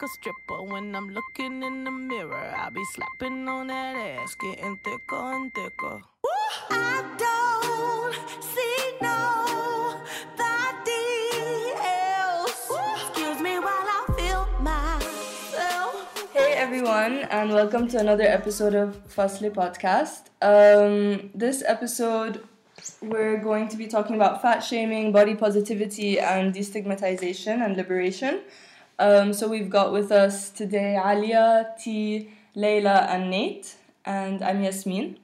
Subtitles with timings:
[0.00, 0.62] like a stripper.
[0.62, 5.52] When I'm looking in the mirror, I be slapping on that ass, getting thicker and
[5.54, 6.00] thicker.
[6.70, 10.02] I don't see nobody
[11.82, 12.70] else.
[12.96, 16.30] Excuse me while I feel myself.
[16.32, 20.30] Hey everyone, and welcome to another episode of Fasli Podcast.
[20.42, 22.42] Um, this episode,
[23.02, 28.40] we're going to be talking about fat shaming, body positivity, and destigmatization and liberation.
[29.00, 35.18] Um, so we've got with us today Alia, T, Leila, and Nate, and I'm Yasmin.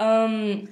[0.00, 0.70] Um,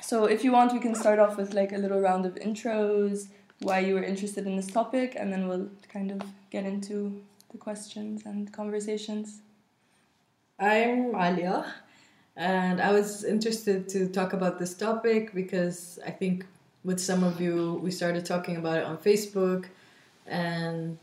[0.00, 3.28] so if you want, we can start off with like a little round of intros,
[3.58, 7.58] why you were interested in this topic, and then we'll kind of get into the
[7.58, 9.42] questions and conversations.
[10.58, 11.74] I'm Alia,
[12.38, 16.46] and I was interested to talk about this topic because I think
[16.84, 19.66] with some of you, we started talking about it on Facebook,
[20.26, 20.96] and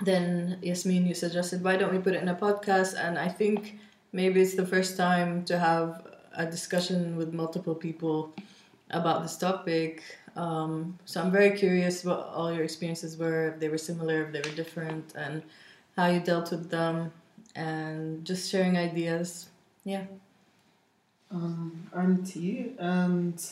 [0.00, 2.94] then Yasmin, you suggested, why don't we put it in a podcast?
[2.98, 3.78] And I think
[4.12, 8.34] maybe it's the first time to have a discussion with multiple people
[8.90, 10.02] about this topic.
[10.36, 14.32] Um, so I'm very curious what all your experiences were, if they were similar, if
[14.32, 15.42] they were different, and
[15.96, 17.12] how you dealt with them,
[17.54, 19.48] and just sharing ideas.
[19.84, 20.04] Yeah.
[21.30, 23.42] Um, I'm T, and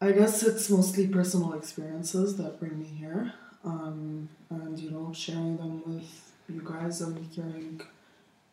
[0.00, 3.34] I guess it's mostly personal experiences that bring me here.
[3.66, 7.80] Um, and you know, sharing them with you guys and hearing,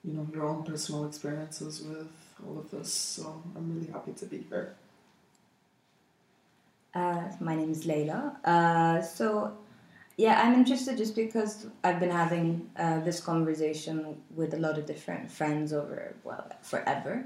[0.04, 2.08] you know, your own personal experiences with
[2.46, 2.92] all of this.
[2.92, 4.76] So I'm really happy to be here.
[6.96, 8.36] Uh, my name is Layla.
[8.44, 9.56] Uh, so,
[10.18, 14.86] yeah, I'm interested just because I've been having uh, this conversation with a lot of
[14.86, 17.24] different friends over, well, forever.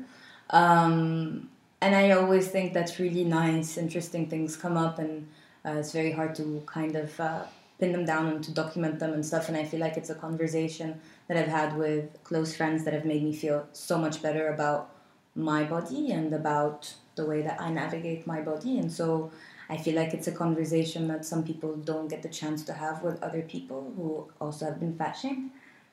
[0.51, 1.49] Um,
[1.81, 5.27] and I always think that's really nice, interesting things come up, and
[5.65, 7.43] uh, it's very hard to kind of uh,
[7.79, 9.47] pin them down and to document them and stuff.
[9.47, 13.05] And I feel like it's a conversation that I've had with close friends that have
[13.05, 14.89] made me feel so much better about
[15.35, 18.79] my body and about the way that I navigate my body.
[18.79, 19.31] And so
[19.69, 23.03] I feel like it's a conversation that some people don't get the chance to have
[23.03, 25.51] with other people who also have been fat shamed.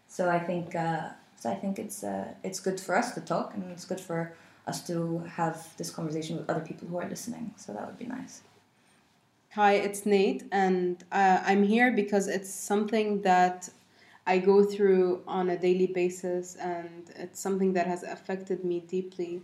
[0.08, 3.54] So I think uh, so I think it's uh, it's good for us to talk
[3.54, 4.32] and it's good for
[4.66, 7.52] us to have this conversation with other people who are listening.
[7.56, 8.42] So that would be nice.
[9.54, 13.68] Hi, it's Nate, and uh, I'm here because it's something that
[14.26, 19.42] I go through on a daily basis, and it's something that has affected me deeply,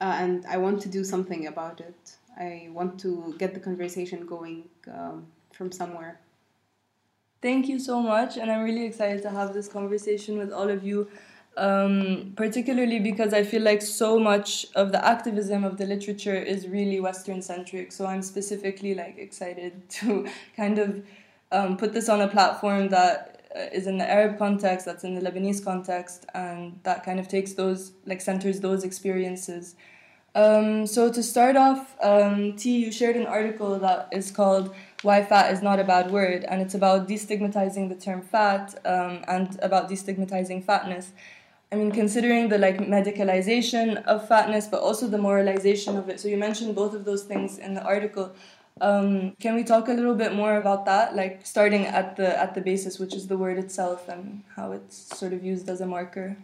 [0.00, 2.16] uh, and I want to do something about it.
[2.38, 6.20] I want to get the conversation going um, from somewhere.
[7.42, 10.82] Thank you so much, and I'm really excited to have this conversation with all of
[10.82, 11.06] you,
[11.60, 16.66] um, particularly because I feel like so much of the activism of the literature is
[16.66, 17.92] really Western centric.
[17.92, 20.26] So I'm specifically like excited to
[20.56, 21.04] kind of
[21.52, 25.20] um, put this on a platform that uh, in the Arab context, that's in the
[25.20, 29.74] Lebanese context, and that kind of takes those like centers those experiences.
[30.34, 34.72] Um, so to start off, um, T, you shared an article that is called
[35.02, 39.24] "Why Fat Is Not a Bad Word," and it's about destigmatizing the term fat um,
[39.26, 41.10] and about destigmatizing fatness.
[41.72, 46.18] I mean, considering the like medicalization of fatness, but also the moralization of it.
[46.18, 48.32] So you mentioned both of those things in the article.
[48.80, 52.54] Um, can we talk a little bit more about that, like starting at the at
[52.54, 55.86] the basis, which is the word itself, and how it's sort of used as a
[55.86, 56.36] marker?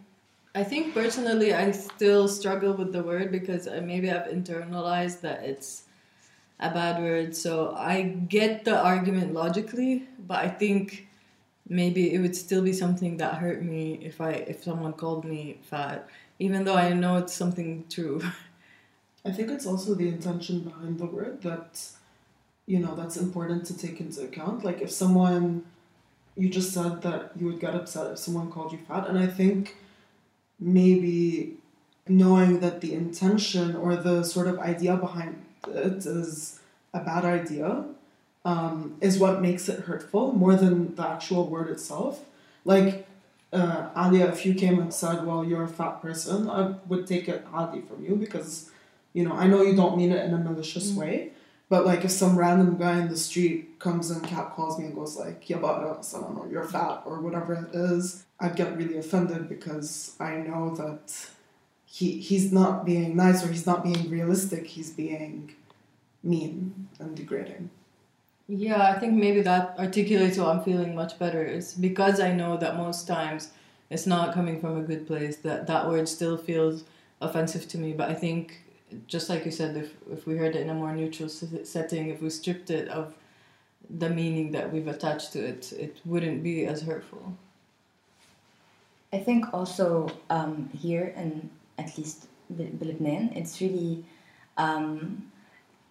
[0.55, 5.83] I think personally, I still struggle with the word because maybe I've internalized that it's
[6.59, 7.35] a bad word.
[7.35, 11.06] So I get the argument logically, but I think
[11.69, 15.59] maybe it would still be something that hurt me if I if someone called me
[15.69, 16.07] fat,
[16.39, 18.21] even though I know it's something true.
[19.25, 21.85] I think it's also the intention behind the word that,
[22.65, 24.63] you know, that's important to take into account.
[24.63, 25.63] Like if someone,
[26.37, 29.27] you just said that you would get upset if someone called you fat, and I
[29.27, 29.75] think
[30.59, 31.57] maybe
[32.07, 36.59] knowing that the intention or the sort of idea behind it is
[36.93, 37.83] a bad idea
[38.45, 42.23] um, is what makes it hurtful more than the actual word itself.
[42.65, 43.07] Like,
[43.53, 47.27] uh, Alia, if you came and said, well, you're a fat person, I would take
[47.29, 48.71] it adi from you because,
[49.13, 50.95] you know, I know you don't mean it in a malicious Mm.
[50.95, 51.31] way,
[51.69, 54.95] but like if some random guy in the street comes and cat calls me and
[54.95, 58.97] goes like, uh, I don't know, you're fat or whatever it is, I'd get really
[58.97, 61.27] offended because I know that
[61.85, 65.55] he he's not being nice or he's not being realistic, he's being
[66.23, 67.69] mean and degrading.
[68.47, 71.43] Yeah, I think maybe that articulates what I'm feeling much better.
[71.43, 73.51] Is because I know that most times
[73.89, 75.37] it's not coming from a good place.
[75.37, 76.85] That that word still feels
[77.19, 77.91] offensive to me.
[77.91, 78.63] But I think,
[79.07, 82.21] just like you said, if if we heard it in a more neutral setting, if
[82.21, 83.15] we stripped it of
[83.89, 87.37] the meaning that we've attached to it, it wouldn't be as hurtful.
[89.11, 94.03] I think also um, here and at least Lebanon, it's really
[94.57, 95.31] um,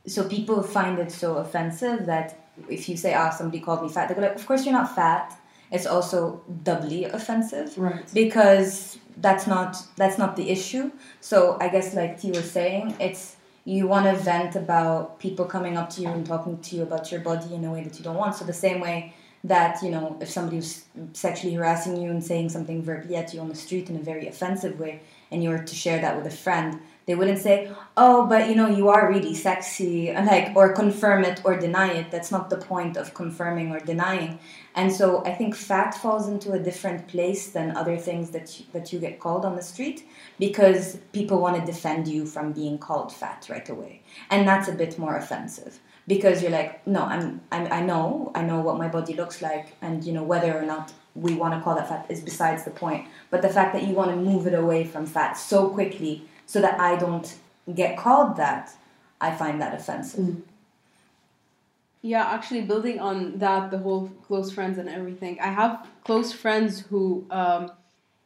[0.07, 4.09] so people find it so offensive that if you say, "Ah, somebody called me fat,"
[4.09, 5.37] they go like, "Of course you're not fat."
[5.71, 8.05] It's also doubly offensive Right.
[8.15, 10.91] because that's not that's not the issue.
[11.21, 15.77] So I guess like T was saying, it's you want to vent about people coming
[15.77, 18.05] up to you and talking to you about your body in a way that you
[18.05, 18.37] don't want.
[18.37, 19.13] So the same way
[19.43, 23.41] that you know if somebody was sexually harassing you and saying something verbally at you
[23.41, 25.01] on the street in a very offensive way,
[25.31, 28.57] and you were to share that with a friend, they wouldn't say, "Oh, but you
[28.57, 32.11] know you are really sexy," like or confirm it or deny it.
[32.11, 34.39] That's not the point of confirming or denying.
[34.75, 38.67] And so I think fat falls into a different place than other things that you,
[38.73, 40.07] that you get called on the street
[40.39, 44.73] because people want to defend you from being called fat right away, and that's a
[44.73, 48.89] bit more offensive because you're like, no, I'm, I'm I know I know what my
[48.89, 52.07] body looks like, and you know whether or not we want to call that fat
[52.09, 53.09] is besides the point.
[53.31, 56.61] But the fact that you want to move it away from fat so quickly so
[56.61, 57.35] that I don't
[57.75, 58.71] get called that,
[59.21, 60.43] I find that offensive.
[62.03, 65.41] Yeah, actually, building on that, the whole close friends and everything.
[65.41, 67.73] I have close friends who um,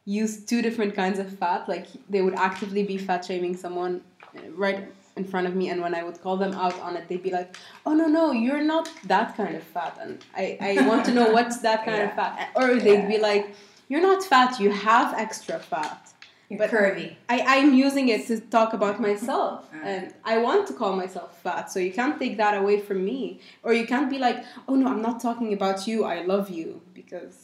[0.05, 1.67] use two different kinds of fat.
[1.67, 4.01] Like they would actively be fat shaming someone
[4.37, 7.07] uh, right in front of me, and when I would call them out on it,
[7.07, 10.87] they'd be like, "Oh no, no, you're not that kind of fat," and I, I
[10.87, 13.55] want to know what's that kind of fat, or they'd be like,
[13.89, 16.10] "You're not fat, you have extra fat."
[16.51, 17.15] You're But- curvy.
[17.29, 19.71] I, I'm using it to talk about myself.
[19.73, 19.85] Mm.
[19.91, 21.71] And I want to call myself fat.
[21.71, 23.39] So you can't take that away from me.
[23.63, 24.37] Or you can't be like,
[24.67, 26.03] oh no, I'm not talking about you.
[26.03, 26.81] I love you.
[26.93, 27.37] Because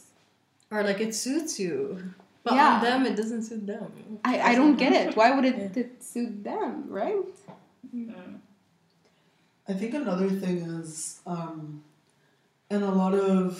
[0.70, 1.78] Or like it suits you.
[2.44, 2.74] But Yeah.
[2.74, 3.90] on them, it doesn't suit them.
[4.24, 5.16] I, I don't get it.
[5.16, 7.24] Why would it, it suit them, right?
[9.70, 11.82] I think another thing is, um,
[12.70, 13.50] in a lot of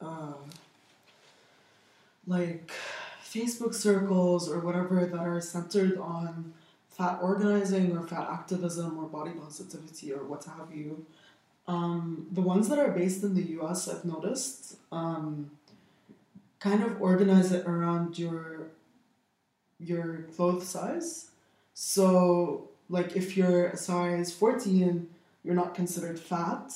[0.00, 0.34] uh,
[2.26, 2.70] like
[3.32, 6.52] Facebook circles or whatever that are centered on
[6.90, 11.06] fat organizing or fat activism or body positivity or what have you,
[11.66, 15.50] um, the ones that are based in the US, I've noticed, um,
[16.60, 18.68] kind of organize it around your
[19.80, 21.30] your clothes size.
[21.74, 25.08] So, like, if you're a size 14,
[25.42, 26.72] you're not considered fat.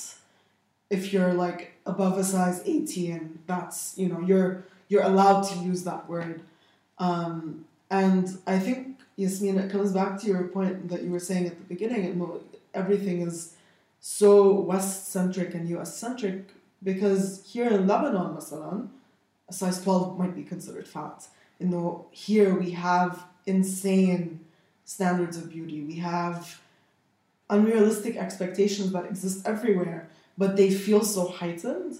[0.89, 5.83] If you're like above a size 18, that's, you know, you're you're allowed to use
[5.83, 6.41] that word.
[6.97, 11.47] Um, and I think, Yasmin, it comes back to your point that you were saying
[11.47, 12.41] at the beginning,
[12.73, 13.55] everything is
[13.99, 16.49] so West centric and US centric
[16.83, 18.89] because here in Lebanon, masalan,
[19.49, 21.27] a size 12 might be considered fat.
[21.59, 24.41] You know, here we have insane
[24.85, 25.81] standards of beauty.
[25.81, 26.61] We have
[27.49, 31.95] unrealistic expectations that exist everywhere, but they feel so heightened.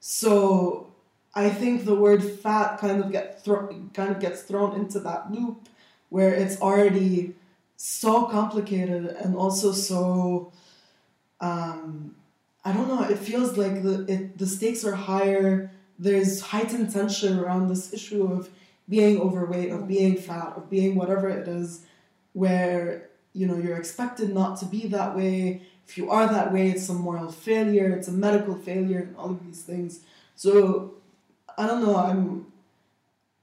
[0.00, 0.91] So
[1.34, 5.32] I think the word fat kind of get thro- kind of gets thrown into that
[5.32, 5.68] loop
[6.10, 7.34] where it's already
[7.76, 10.52] so complicated and also so
[11.40, 12.14] um,
[12.64, 13.02] I don't know.
[13.02, 15.70] It feels like the it, the stakes are higher.
[15.98, 18.48] There's heightened tension around this issue of
[18.88, 21.84] being overweight, of being fat, of being whatever it is,
[22.34, 25.62] where you know you're expected not to be that way.
[25.88, 27.90] If you are that way, it's a moral failure.
[27.90, 30.00] It's a medical failure, and all of these things.
[30.36, 30.94] So
[31.58, 31.96] I don't know.
[31.96, 32.46] I'm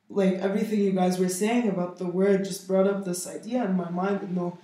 [0.09, 3.75] like everything you guys were saying about the word just brought up this idea in
[3.75, 4.21] my mind.
[4.27, 4.57] You know,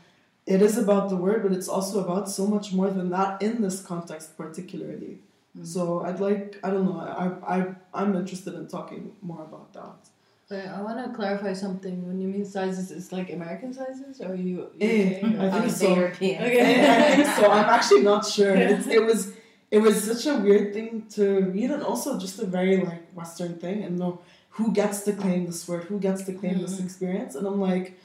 [0.46, 3.62] it is about the word, but it's also about so much more than that in
[3.62, 5.20] this context, particularly.
[5.64, 7.00] So I'd like I don't know.
[7.00, 10.10] I I I'm interested in talking more about that.
[10.50, 12.06] But I want to clarify something.
[12.08, 14.70] When you mean sizes, it's like American sizes, or you?
[14.80, 15.96] Eh, or- I I think so.
[15.96, 16.44] European.
[16.44, 16.86] Okay.
[16.98, 17.50] I think so.
[17.50, 18.54] I'm actually not sure.
[18.54, 19.32] It's, it was
[19.71, 23.55] it was such a weird thing to read, and also just a very like Western
[23.59, 24.21] thing, and know
[24.51, 27.99] who gets to claim this word, who gets to claim this experience, and I'm like,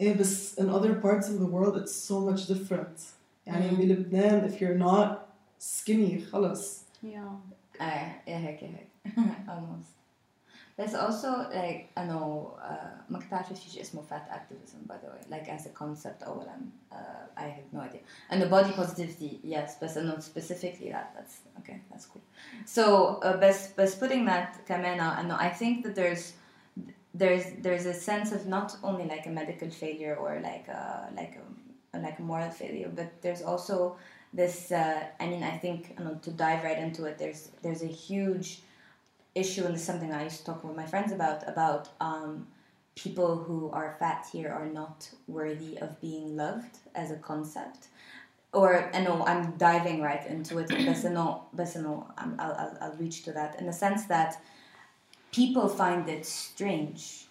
[0.00, 3.12] eh, but in other parts of the world, it's so much different.
[3.46, 6.82] يعني بلبنان, if you're not skinny, خلص.
[7.02, 7.38] Yeah.
[7.80, 8.88] آه، إيه هيك هيك
[9.48, 9.99] almost
[10.80, 14.96] there's also like I know uh, ما كنت عارفة في شيء اسمه fat activism by
[14.96, 16.56] the way like as a concept أولا
[16.92, 16.96] uh,
[17.36, 21.36] I have no idea and the body positivity yes but I know specifically that that's
[21.58, 22.22] okay that's cool
[22.64, 26.32] so uh, بس بس putting that كمان I know I think that there's
[27.14, 31.34] there's there's a sense of not only like a medical failure or like a like
[31.40, 31.44] a
[31.98, 33.96] like a moral failure, but there's also
[34.32, 34.72] this.
[34.72, 37.86] Uh, I mean, I think you know, to dive right into it, there's there's a
[37.86, 38.62] huge
[39.35, 42.47] issue, and is something I used to talk with my friends about about um,
[42.95, 47.87] people who are fat here are not worthy of being loved as a concept.
[48.53, 52.97] Or I know I'm diving right into it, but no, but no, I'll, I'll I'll
[52.97, 54.41] reach to that in the sense that
[55.31, 57.27] people find it strange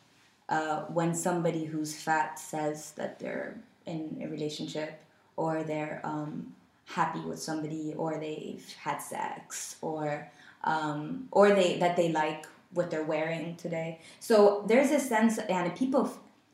[0.49, 5.01] uh, when somebody who's fat says that they're in a relationship
[5.37, 6.55] or they're um,
[6.87, 10.29] happy with somebody or they've had sex or
[10.64, 14.00] um, or they that they like what they're wearing today.
[14.20, 16.10] So there's a sense and people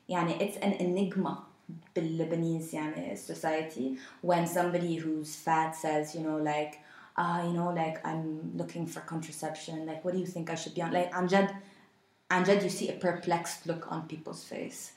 [0.10, 1.46] يعني it's an enigma
[1.96, 6.80] باللبنانese يعني society when somebody who's fat says you know like
[7.18, 10.56] ah uh, you know like I'm looking for contraception like what do you think I
[10.56, 11.50] should be on like عن جد
[12.32, 14.92] عن جد you see a perplexed look on people's face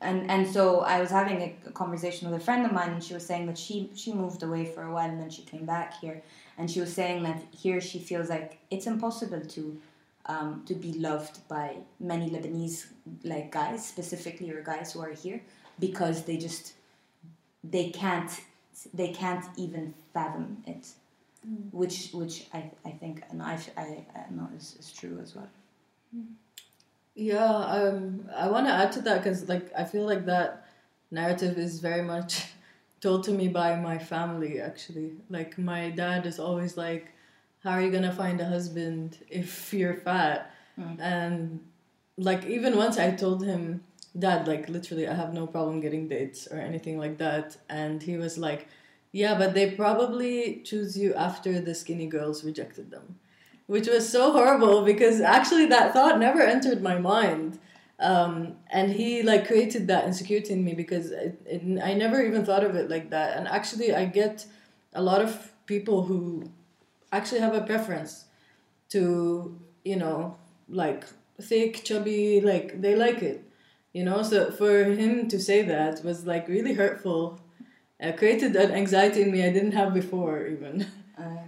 [0.00, 3.04] and and so I was having a, a, conversation with a friend of mine, and
[3.04, 5.64] she was saying that she she moved away for a while, and then she came
[5.64, 6.22] back here,
[6.59, 9.81] and she was saying that here she feels like it's impossible to
[10.25, 12.87] um, to be loved by many Lebanese
[13.23, 15.41] like guys specifically or guys who are here
[15.79, 16.73] because they just
[17.63, 18.29] they can't
[18.93, 20.87] they can't even fathom it,
[21.47, 21.73] mm.
[21.73, 25.49] which which I, I think and I I, I know is, is true as well.
[26.15, 26.25] Mm.
[27.15, 30.65] Yeah, um, I want to add to that because, like, I feel like that
[31.11, 32.45] narrative is very much
[33.01, 34.59] told to me by my family.
[34.59, 37.11] Actually, like, my dad is always like,
[37.63, 40.99] "How are you gonna find a husband if you're fat?" Mm.
[40.99, 41.59] And
[42.17, 43.83] like, even once I told him,
[44.17, 48.17] "Dad, like, literally, I have no problem getting dates or anything like that," and he
[48.17, 48.67] was like,
[49.11, 53.19] "Yeah, but they probably choose you after the skinny girls rejected them."
[53.69, 57.59] which was so horrible because actually that thought never entered my mind.
[57.99, 62.45] Um, and he like created that insecurity in me because it, it, I never even
[62.45, 63.37] thought of it like that.
[63.37, 64.45] And actually, I get
[64.93, 66.49] a lot of people who
[67.11, 68.25] actually have a preference
[68.89, 70.37] to you know
[70.69, 71.05] like
[71.41, 73.43] thick, chubby, like they like it,
[73.91, 74.23] you know.
[74.23, 77.39] So for him to say that was like really hurtful.
[77.99, 80.85] It created an anxiety in me I didn't have before even.
[81.19, 81.43] Uh,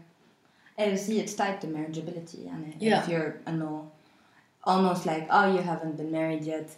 [0.77, 2.51] and see, it's tied to marriageability.
[2.51, 3.03] And yeah.
[3.03, 3.91] if you're, a know,
[4.63, 6.69] almost like, oh, you haven't been married yet.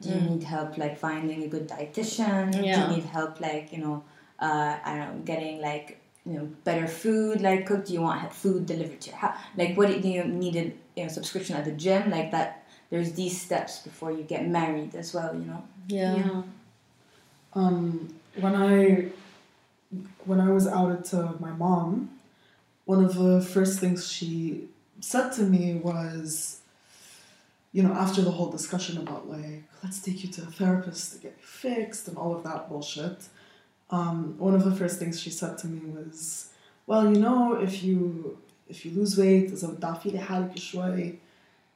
[0.00, 0.30] Do you mm.
[0.30, 2.54] need help, like finding a good dietitian?
[2.54, 2.74] Yeah.
[2.74, 4.04] Do you need help, like you know,
[4.38, 7.86] uh, I don't know, getting like you know better food like cooked?
[7.88, 9.38] Do you want food delivered to your house?
[9.56, 10.56] Like, what do you need?
[10.56, 10.64] A
[10.96, 12.10] you know subscription at the gym?
[12.10, 12.62] Like that.
[12.88, 15.34] There's these steps before you get married as well.
[15.34, 15.64] You know.
[15.88, 16.14] Yeah.
[16.14, 16.42] yeah.
[17.54, 19.08] Um, when I
[20.24, 22.10] when I was outed to my mom,
[22.84, 24.68] one of the first things she
[25.00, 26.60] said to me was,
[27.76, 31.18] you know, after the whole discussion about like, let's take you to a therapist to
[31.18, 33.18] get you fixed and all of that bullshit,
[33.90, 36.48] um, one of the first things she said to me was,
[36.86, 39.50] well, you know, if you if you lose weight,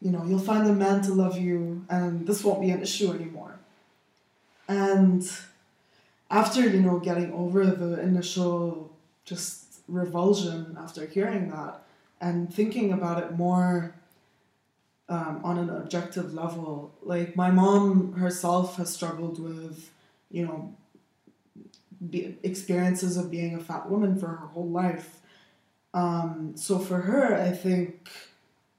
[0.00, 3.12] you know, you'll find a man to love you and this won't be an issue
[3.12, 3.59] anymore.
[4.69, 5.30] And
[6.30, 8.90] after, you know, getting over the initial
[9.26, 11.83] just revulsion after hearing that
[12.23, 13.95] and thinking about it more
[15.11, 16.95] um, on an objective level.
[17.02, 19.90] Like my mom herself has struggled with,
[20.31, 20.75] you know,
[22.09, 25.19] be, experiences of being a fat woman for her whole life.
[25.93, 28.09] Um, so for her, I think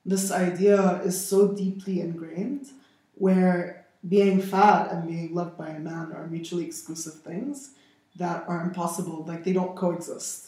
[0.06, 2.70] this idea is so deeply ingrained
[3.16, 7.72] where being fat and being loved by a man are mutually exclusive things
[8.16, 10.48] that are impossible, like they don't coexist.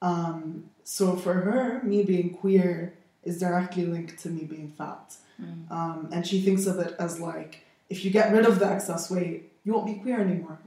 [0.00, 2.92] Um, so for her, me being queer
[3.24, 5.16] is directly linked to me being fat.
[5.40, 5.70] Mm.
[5.70, 9.10] Um, and she thinks of it as like, if you get rid of the excess
[9.10, 10.58] weight, you won't be queer anymore.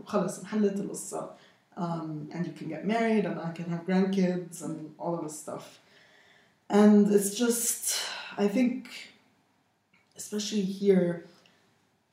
[1.77, 5.39] Um, and you can get married and I can have grandkids and all of this
[5.39, 5.79] stuff.
[6.69, 7.95] And it's just,
[8.37, 8.89] I think,
[10.17, 11.25] especially here,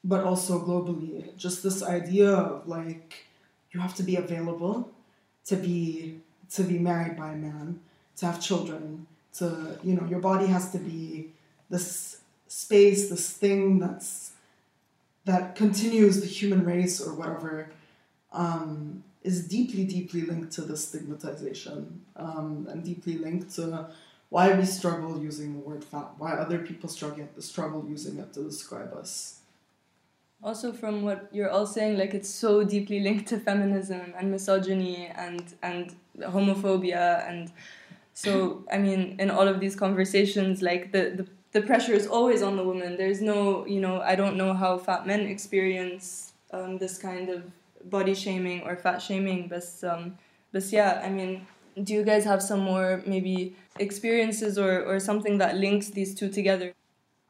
[0.05, 3.15] but also globally, just this idea of like,
[3.73, 4.93] you have to be available
[5.47, 6.21] to be
[6.51, 7.81] to be married by a man,
[8.17, 9.07] to have children,
[9.39, 11.31] to, you know, your body has to be
[11.71, 14.33] this space, this thing that's
[15.25, 17.71] that continues the human race or whatever,
[18.33, 23.89] um, is deeply, deeply linked to the stigmatization um, and deeply linked to
[24.29, 28.45] why we struggle using the word fat, why other people struggle, struggle using it to
[28.45, 29.41] describe us.
[30.43, 35.07] Also from what you're all saying like it's so deeply linked to feminism and misogyny
[35.17, 37.51] and and homophobia and
[38.15, 42.43] so i mean in all of these conversations like the, the the pressure is always
[42.43, 42.97] on the woman.
[42.97, 47.45] There's no you know i don't know how fat men experience um, this kind of
[47.85, 50.19] body shaming or fat shaming but um
[50.53, 51.47] but yeah i mean
[51.83, 56.29] do you guys have some more maybe experiences or or something that links these two
[56.29, 56.73] together?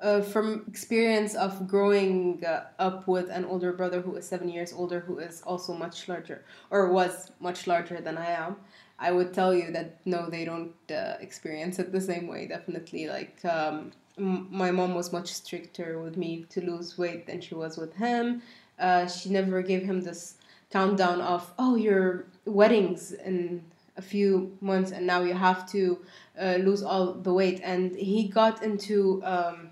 [0.00, 4.72] Uh, from experience of growing uh, up with an older brother who is seven years
[4.72, 8.56] older, who is also much larger or was much larger than I am,
[8.98, 12.46] I would tell you that no, they don't uh, experience it the same way.
[12.46, 17.40] Definitely, like um, m- my mom was much stricter with me to lose weight than
[17.40, 18.42] she was with him.
[18.78, 20.36] Uh, she never gave him this
[20.70, 23.62] countdown of oh your weddings in
[23.96, 25.98] a few months and now you have to
[26.40, 29.70] uh, lose all the weight and he got into um,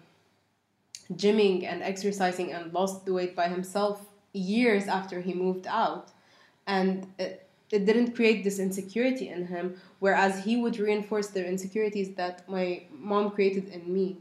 [1.15, 6.13] gymming and exercising and lost the weight by himself years after he moved out
[6.67, 12.15] and it, it didn't create this insecurity in him whereas he would reinforce the insecurities
[12.15, 14.19] that my mom created in me.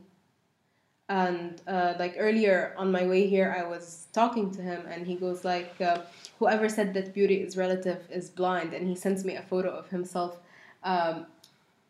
[1.09, 5.15] And uh, like earlier on my way here i was talking to him and he
[5.15, 5.97] goes like uh,
[6.39, 9.89] whoever said that beauty is relative is blind and he sends me a photo of
[9.89, 10.37] himself
[10.85, 11.25] um,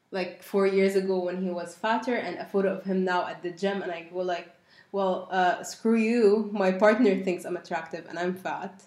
[0.10, 3.44] like four years ago when he was fatter and a photo of him now at
[3.44, 4.50] the gym and i go like
[4.91, 6.50] well uh, screw you.
[6.51, 8.84] My partner thinks i'm attractive and i'm fat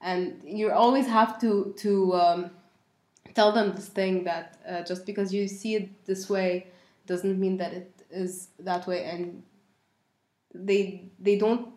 [0.00, 2.50] and you always have to to um,
[3.34, 6.66] tell them this thing that uh, just because you see it this way
[7.06, 9.04] doesn't mean that it is that way.
[9.04, 9.42] And
[10.54, 11.68] they they don't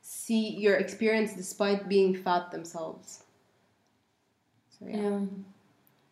[0.00, 3.24] see your experience despite being fat themselves.
[4.78, 5.20] So yeah, Yeah.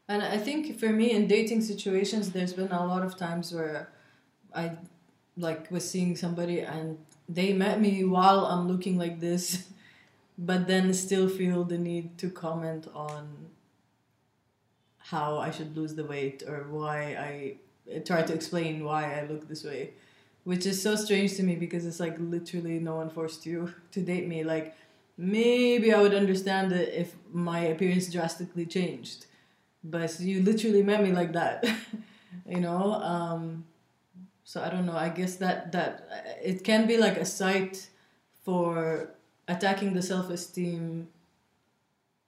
[0.09, 3.89] And I think for me in dating situations, there's been a lot of times where
[4.55, 4.73] I
[5.37, 9.69] like was seeing somebody and they met me while I'm looking like this,
[10.39, 13.51] but then still feel the need to comment on
[14.99, 17.57] how I should lose the weight or why
[17.89, 19.93] I try to explain why I look this way,
[20.45, 24.01] which is so strange to me because it's like literally no one forced you to
[24.01, 24.45] date me.
[24.45, 24.75] Like
[25.17, 29.27] maybe I would understand it if my appearance drastically changed,
[29.85, 31.65] but you literally met me like that,
[32.47, 32.95] you know.
[32.95, 33.65] Um,
[34.45, 34.97] so I don't know.
[34.97, 36.09] I guess that that
[36.43, 37.89] it can be like a site
[38.45, 39.16] for
[39.49, 41.09] attacking the self esteem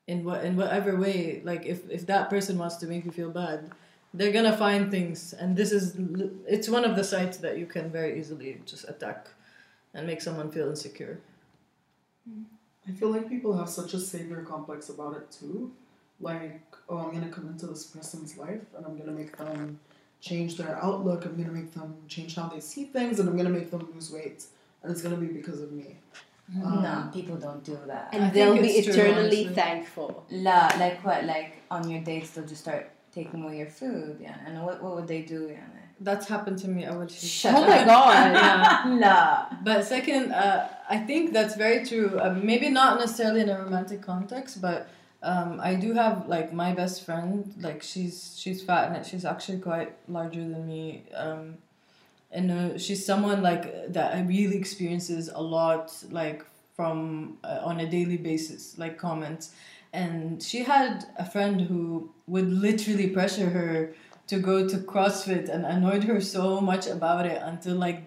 [0.07, 1.43] in what in whatever way.
[1.45, 3.71] Like if if that person wants to make you feel bad,
[4.15, 5.97] they're gonna find things, and this is
[6.47, 9.29] it's one of the sites that you can very easily just attack
[9.95, 11.21] and make someone feel insecure.
[12.89, 15.73] I feel like people have such a savior complex about it too.
[16.21, 19.79] Like, oh, I'm gonna come into this person's life and I'm gonna make them
[20.21, 21.25] change their outlook.
[21.27, 24.11] I'm gonna make them change how they see things, and I'm gonna make them lose
[24.11, 24.45] weight,
[24.83, 25.97] and it's gonna be because of me.
[26.57, 28.09] Um, no, people don't do that.
[28.13, 31.25] and I they'll be it's true, eternally thankful La, like what?
[31.25, 34.19] Like on your dates, they'll just start taking away your food.
[34.21, 35.49] Yeah, and what what would they do?
[35.51, 35.67] Yeah.
[36.01, 36.87] That's happened to me.
[36.87, 39.47] I will Shut oh my god La.
[39.65, 42.19] But second, uh, I think that's very true.
[42.19, 44.89] Uh, maybe not necessarily in a romantic context, but
[45.23, 47.53] um, I do have like my best friend.
[47.61, 51.05] Like she's she's fat and she's actually quite larger than me.
[51.15, 51.59] Um,
[52.31, 56.45] and uh, she's someone like that I really experiences a lot like
[56.77, 59.53] from uh, on a daily basis like comments.
[59.93, 63.95] And she had a friend who would literally pressure her
[64.27, 68.03] to go to CrossFit and annoyed her so much about it until like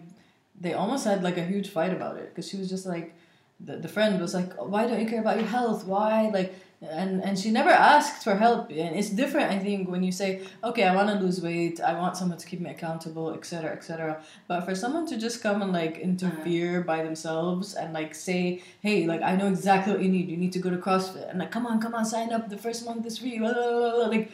[0.59, 2.29] they almost had like a huge fight about it.
[2.29, 3.15] Because she was just like
[3.59, 5.85] the, the friend was like why don't you care about your health?
[5.85, 6.29] Why?
[6.29, 8.69] Like and and she never asked for help.
[8.69, 11.79] And it's different i think when you say okay i want to lose weight.
[11.79, 15.61] I want someone to keep me accountable etc etc but for someone to just come
[15.61, 16.87] and like interfere uh-huh.
[16.87, 20.27] by themselves and like say hey like i know exactly what you need.
[20.27, 21.29] You need to go to crossfit.
[21.29, 23.69] And like come on come on sign up the first month is free blah, blah,
[23.69, 24.07] blah, blah.
[24.07, 24.31] like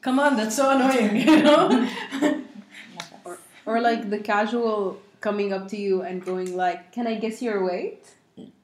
[0.00, 1.88] come on that's so annoying you know?
[3.66, 7.64] Or like the casual coming up to you and going like can i guess your
[7.64, 8.06] weight?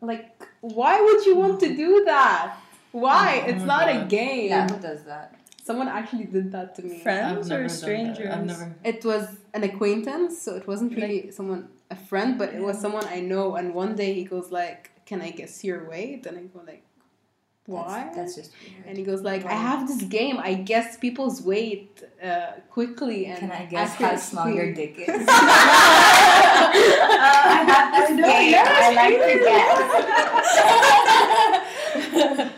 [0.01, 2.57] Like why would you want to do that
[2.95, 3.43] why?
[3.45, 4.51] Oh it's my not a game.
[4.51, 5.35] Yeah, who does that?
[5.65, 7.01] someone actually did that to me.
[7.01, 8.33] Friends never or strangers?
[8.33, 12.61] I've never it was an acquaintance so it wasn't really someone a friend but it
[12.69, 16.25] was someone i know and one day he goes like can i guess your weight?
[16.27, 16.83] And i go like
[17.67, 18.03] why?
[18.05, 18.85] That's, that's just weird.
[18.87, 20.39] and he goes like i have this game.
[20.39, 25.09] I guess people's weight uh, quickly and Can I guess how small your dick is?
[25.09, 25.13] I
[27.73, 28.55] have this game.
[28.59, 29.35] I like to
[32.35, 32.51] guess.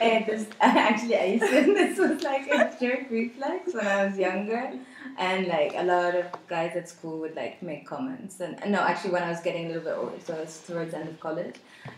[0.00, 4.18] And this, actually, I used to, this was like a jerk reflex when I was
[4.18, 4.72] younger,
[5.18, 8.40] and like a lot of guys at school would like make comments.
[8.40, 10.98] And no, actually, when I was getting a little bit older, so it's towards the
[10.98, 11.56] end of college,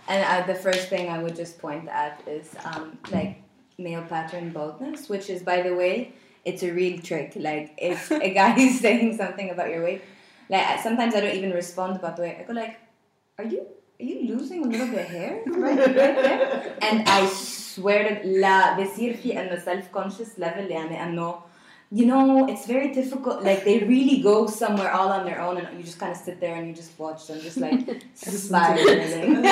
[0.09, 3.43] and uh, the first thing I would just point at is um, like
[3.79, 6.13] male pattern baldness, which is, by the way,
[6.45, 7.33] it's a real trick.
[7.37, 10.03] Like if a guy is saying something about your weight,
[10.49, 12.37] like sometimes I don't even respond about the weight.
[12.41, 12.79] I go like,
[13.39, 13.67] "Are you
[14.01, 17.27] are you losing a little bit of hair right, right there?" And I
[17.70, 21.36] swear to لا بيصير في إنه self conscious level يعني إنه
[21.92, 25.78] you know it's very difficult like they really go somewhere all on their own and
[25.78, 27.80] you just kind of sit there and you just watch them just like
[28.16, 29.46] spiraling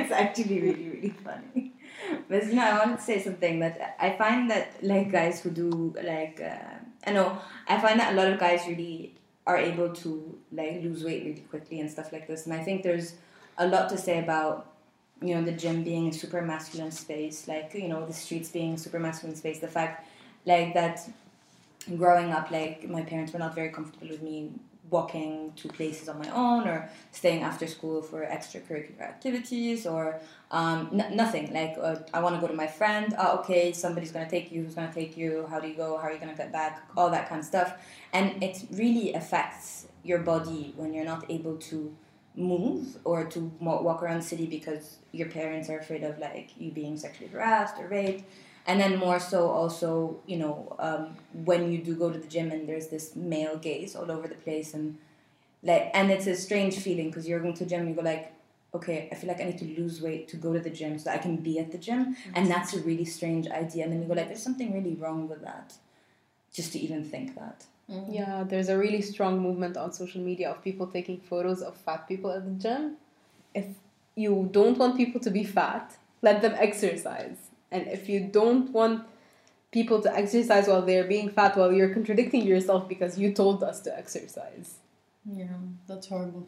[0.00, 1.72] it's actually really really funny
[2.28, 5.50] but you know I wanted to say something that I find that like guys who
[5.50, 7.38] do like uh, I know
[7.68, 9.16] I find that a lot of guys really
[9.46, 12.46] are able to like lose weight really quickly and stuff like this.
[12.46, 13.14] And I think there's
[13.58, 14.69] a lot to say about
[15.21, 18.73] you know the gym being a super masculine space, like you know the streets being
[18.73, 19.59] a super masculine space.
[19.59, 20.07] The fact
[20.45, 21.07] like that
[21.97, 24.51] growing up, like my parents were not very comfortable with me
[24.91, 30.19] walking to places on my own or staying after school for extracurricular activities or
[30.51, 34.11] um, n- nothing like uh, i want to go to my friend oh, okay somebody's
[34.11, 36.11] going to take you who's going to take you how do you go how are
[36.11, 37.73] you going to get back all that kind of stuff
[38.11, 41.95] and it really affects your body when you're not able to
[42.35, 46.71] move or to walk around the city because your parents are afraid of like you
[46.71, 48.23] being sexually harassed or raped.
[48.67, 52.51] And then more so also you know um, when you do go to the gym
[52.51, 54.97] and there's this male gaze all over the place and
[55.63, 58.01] like and it's a strange feeling because you're going to the gym and you go
[58.01, 58.33] like
[58.73, 61.05] okay i feel like i need to lose weight to go to the gym so
[61.05, 62.15] that i can be at the gym.
[62.35, 63.83] And that's a really strange idea.
[63.83, 65.73] And then you go like there's something really wrong with that.
[66.53, 68.11] Just to even think that mm-hmm.
[68.11, 72.07] yeah there's a really strong movement on social media of people taking photos of fat
[72.07, 72.95] people at the gym
[73.53, 73.67] if
[74.15, 77.37] you don't want people to be fat let them exercise
[77.71, 79.05] and if you don't want
[79.71, 83.79] people to exercise while they're being fat, well, you're contradicting yourself because you told us
[83.81, 84.75] to exercise.
[85.25, 85.47] Yeah,
[85.87, 86.47] that's horrible.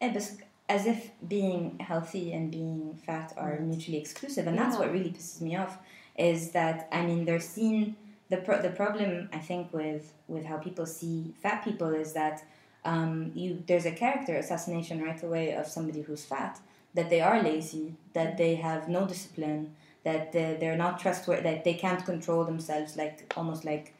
[0.00, 0.18] Yeah,
[0.66, 5.40] as if being healthy and being fat are mutually exclusive, and that's what really pisses
[5.40, 5.78] me off.
[6.16, 7.96] Is that I mean they're seen
[8.34, 12.44] the pro- the problem I think with with how people see fat people is that
[12.84, 16.60] um, you there's a character assassination right away of somebody who's fat
[16.94, 21.74] that they are lazy that they have no discipline that they're not trustworthy, that they
[21.74, 23.94] can't control themselves, like almost like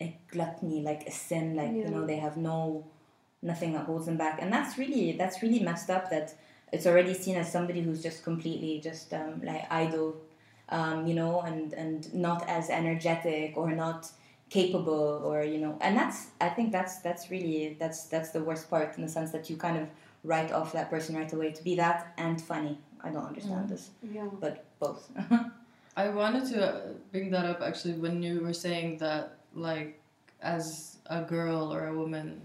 [0.00, 1.84] a gluttony, like a sin, like yeah.
[1.84, 2.84] you know they have no
[3.40, 6.10] nothing that holds them back, and that's really that's really messed up.
[6.10, 6.34] That
[6.72, 10.16] it's already seen as somebody who's just completely just um, like idle,
[10.68, 14.10] um, you know, and and not as energetic or not
[14.50, 18.68] capable or you know and that's i think that's that's really that's that's the worst
[18.70, 19.88] part in the sense that you kind of
[20.22, 23.68] write off that person right away to be that and funny I don't understand mm.
[23.68, 23.90] this.
[24.02, 24.26] Yeah.
[24.40, 25.10] But both.
[25.96, 30.00] I wanted to bring that up actually when you were saying that, like,
[30.40, 32.40] as a girl or a woman,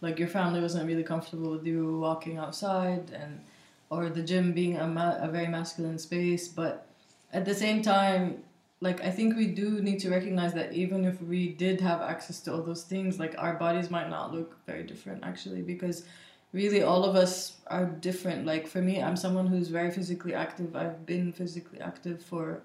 [0.00, 3.40] like your family wasn't really comfortable with you walking outside and
[3.88, 6.86] or the gym being a, ma- a very masculine space but
[7.32, 8.42] at the same time
[8.80, 12.40] like i think we do need to recognize that even if we did have access
[12.40, 16.04] to all those things like our bodies might not look very different actually because
[16.52, 18.46] really all of us are different.
[18.46, 20.76] Like for me i'm someone who's very physically active.
[20.76, 22.62] I've been physically active for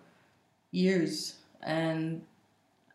[0.71, 2.21] years and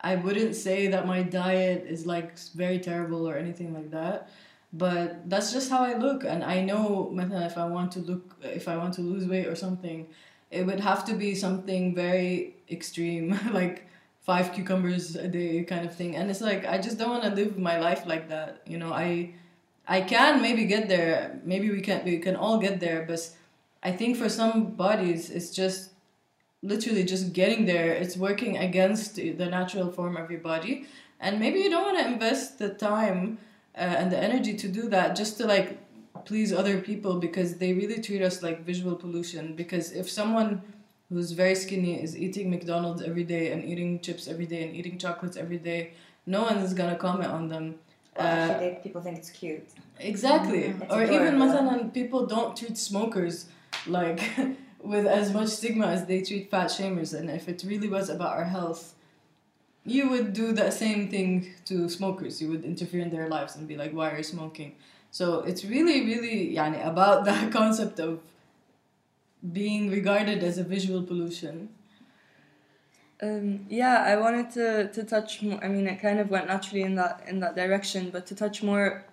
[0.02, 4.28] i wouldn't say that my diet is like very terrible or anything like that
[4.74, 8.68] but that's just how i look and i know if i want to look if
[8.68, 10.06] i want to lose weight or something
[10.52, 13.88] it would have to be something very extreme like
[14.20, 17.30] five cucumbers a day kind of thing and it's like i just don't want to
[17.30, 19.32] live my life like that you know i
[19.86, 21.40] I can maybe get there.
[21.44, 23.30] Maybe we can we can all get there, but
[23.82, 25.90] I think for some bodies it's just
[26.62, 27.92] literally just getting there.
[27.92, 30.86] It's working against the natural form of your body,
[31.18, 33.38] and maybe you don't want to invest the time
[33.76, 35.78] uh, and the energy to do that just to like
[36.25, 39.55] please other people because they really treat us like visual pollution.
[39.55, 40.61] Because if someone
[41.09, 44.97] who's very skinny is eating McDonald's every day and eating chips every day and eating
[44.97, 45.93] chocolates every day,
[46.25, 47.75] no one is gonna comment on them
[48.17, 49.67] well, actually, uh, people think it's cute.
[49.99, 50.63] Exactly.
[50.63, 50.91] Mm-hmm.
[50.91, 53.45] Or even مثلا people don't treat smokers
[53.85, 54.21] like
[54.83, 57.13] with as much stigma as they treat fat shamers.
[57.13, 58.95] And if it really was about our health,
[59.85, 62.41] you would do the same thing to smokers.
[62.41, 64.75] You would interfere in their lives and be like, why are you smoking?
[65.12, 68.18] So it's really, really yani, about that concept of
[69.52, 71.68] being regarded as a visual pollution
[73.22, 75.62] um, yeah, I wanted to, to touch more.
[75.62, 78.62] I mean, it kind of went naturally in that in that direction, but to touch
[78.62, 79.04] more,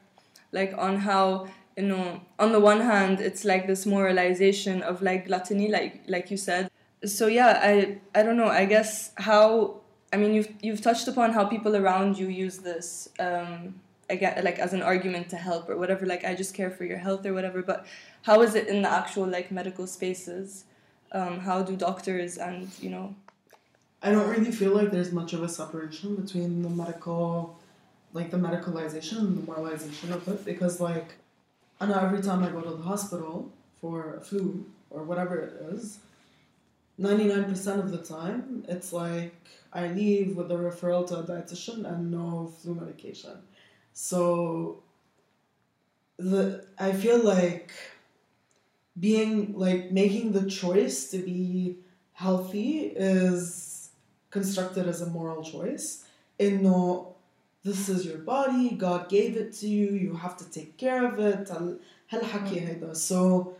[0.51, 5.27] like on how you know, on the one hand, it's like this moralization of like
[5.27, 6.71] gluttony, like like you said.
[7.05, 8.47] So yeah, I I don't know.
[8.47, 9.75] I guess how
[10.11, 14.59] I mean you've you've touched upon how people around you use this um, again like
[14.59, 16.05] as an argument to help or whatever.
[16.05, 17.61] Like I just care for your health or whatever.
[17.61, 17.85] But
[18.23, 20.65] how is it in the actual like medical spaces?
[21.11, 23.15] Um, how do doctors and you know
[24.01, 27.59] I don't really feel like there's much of a separation between the medical,
[28.13, 31.15] like the medicalization and the moralization of it because, like,
[31.81, 35.99] I know every time I go to the hospital for flu or whatever it is,
[36.99, 39.33] 99% of the time it's like
[39.71, 43.37] I leave with a referral to a dietitian and no flu medication.
[43.93, 44.83] So
[46.17, 47.71] the I feel like
[48.99, 51.77] being like making the choice to be
[52.13, 53.89] healthy is
[54.29, 56.05] constructed as a moral choice.
[56.39, 57.09] And not
[57.63, 61.19] this is your body god gave it to you you have to take care of
[61.19, 62.95] it mm.
[62.95, 63.53] so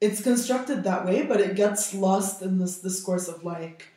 [0.00, 3.88] it's constructed that way but it gets lost in this discourse of like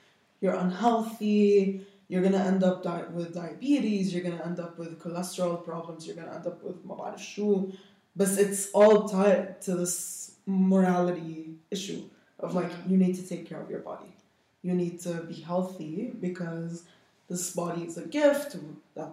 [0.42, 4.78] you're unhealthy you're going to end up di- with diabetes, you're going to end up
[4.78, 7.74] with cholesterol problems, you're going to end up with shu.
[8.16, 12.04] But it's all tied to this morality issue
[12.40, 14.14] of like, you need to take care of your body.
[14.62, 16.84] You need to be healthy because
[17.28, 18.56] this body is a gift.
[18.96, 19.12] That,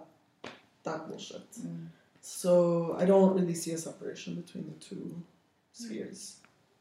[0.83, 1.51] that bullshit.
[1.53, 1.87] Mm.
[2.21, 5.21] So I don't really see a separation between the two
[5.71, 6.37] spheres.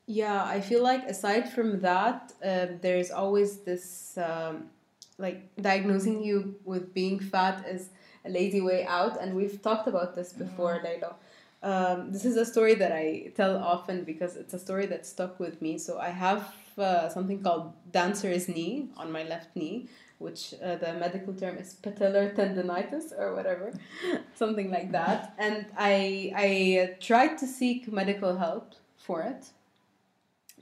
[0.06, 4.16] Yeah, I feel like aside from that, um, uh, there's always this.
[4.18, 4.70] Um,
[5.18, 7.90] like diagnosing you with being fat is
[8.24, 11.14] a lazy way out, and we've talked about this before, Layla.
[11.62, 15.40] Um, this is a story that I tell often because it's a story that stuck
[15.40, 15.78] with me.
[15.78, 20.92] So I have uh, something called dancer's knee on my left knee, which uh, the
[20.94, 23.72] medical term is patellar tendonitis or whatever,
[24.34, 25.34] something like that.
[25.38, 29.46] And I I tried to seek medical help for it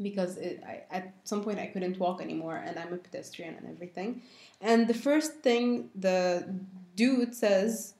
[0.02, 3.68] because it, I, at some point I couldn't walk anymore and I'm a pedestrian and
[3.70, 4.22] everything.
[4.62, 6.48] And the first thing the
[6.96, 7.94] dude says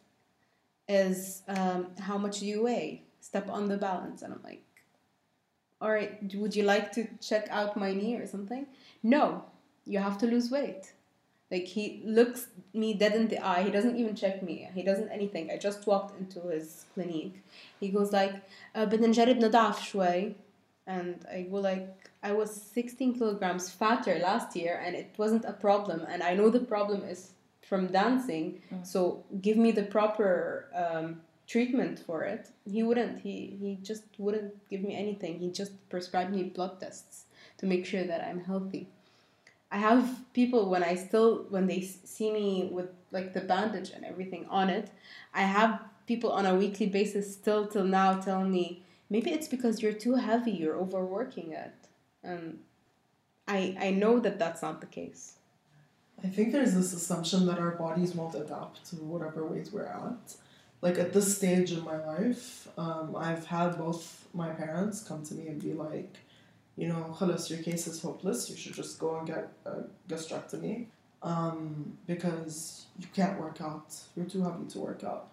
[0.88, 3.04] is, um, How much do you weigh?
[3.20, 4.22] Step on the balance.
[4.22, 4.64] And I'm like,
[5.82, 8.68] All right, would you like to check out my knee or something?
[9.04, 9.44] No,
[9.86, 10.94] you have to lose weight.
[11.50, 13.64] Like he looks me dead in the eye.
[13.64, 14.68] He doesn't even check me.
[14.74, 15.50] He doesn't anything.
[15.50, 17.42] I just walked into his clinic.
[17.80, 18.34] He goes like,
[18.76, 20.34] uh, بدنا نجرب نضعف شوي
[20.87, 21.89] and I go like
[22.23, 26.05] I was 16 kilograms fatter last year and it wasn't a problem.
[26.09, 27.33] And I know the problem is
[27.69, 32.51] from dancing so give me the proper um, treatment for it.
[32.71, 35.39] He wouldn't he he just wouldn't give me anything.
[35.39, 37.25] He just prescribed me blood tests
[37.59, 38.89] to make sure that I'm healthy.
[39.71, 44.05] I have people when I still when they see me with like the bandage and
[44.05, 44.91] everything on it
[45.35, 48.83] I have people on a weekly basis still till now telling me
[49.13, 51.79] maybe it's because you're too heavy you're overworking it
[52.23, 52.59] and
[53.57, 55.25] i i know that that's not the case
[56.25, 60.37] I think there's this assumption that our bodies won't adapt to whatever weight we're at.
[60.81, 65.35] Like at this stage in my life, um, I've had both my parents come to
[65.35, 66.19] me and be like,
[66.77, 68.49] you know, Khalas, your case is hopeless.
[68.49, 70.87] You should just go and get a gastrectomy
[71.23, 73.95] um, because you can't work out.
[74.17, 75.29] You're too heavy to work out.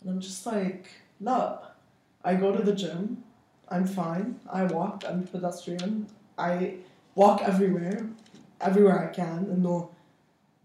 [0.00, 1.60] And I'm just like, no.
[2.25, 3.23] I go to the gym.
[3.69, 4.39] I'm fine.
[4.51, 5.03] I walk.
[5.07, 6.07] I'm a pedestrian.
[6.37, 6.75] I
[7.15, 8.07] walk everywhere,
[8.59, 9.47] everywhere I can.
[9.51, 9.91] And no,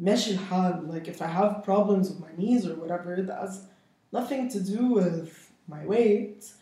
[0.00, 3.66] ماشي الحال like if I have problems with my knees or whatever that has
[4.12, 6.52] nothing to do with my weight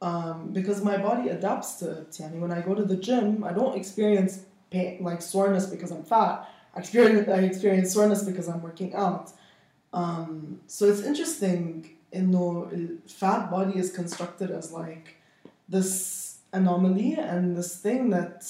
[0.00, 3.52] um, because my body adapts to it يعني when I go to the gym I
[3.52, 8.62] don't experience pain like soreness because I'm fat I experience, I experience soreness because I'm
[8.62, 9.30] working out
[9.92, 15.15] um, so it's interesting in the fat body is constructed as like
[15.67, 18.49] this anomaly and this thing that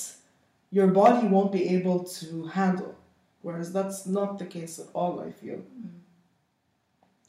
[0.71, 2.95] your body won't be able to handle.
[3.41, 5.57] Whereas that's not the case at all, I feel.
[5.57, 5.97] Mm.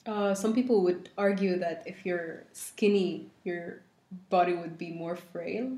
[0.06, 3.80] Uh, some people would argue that if you're skinny, your
[4.30, 5.70] body would be more frail.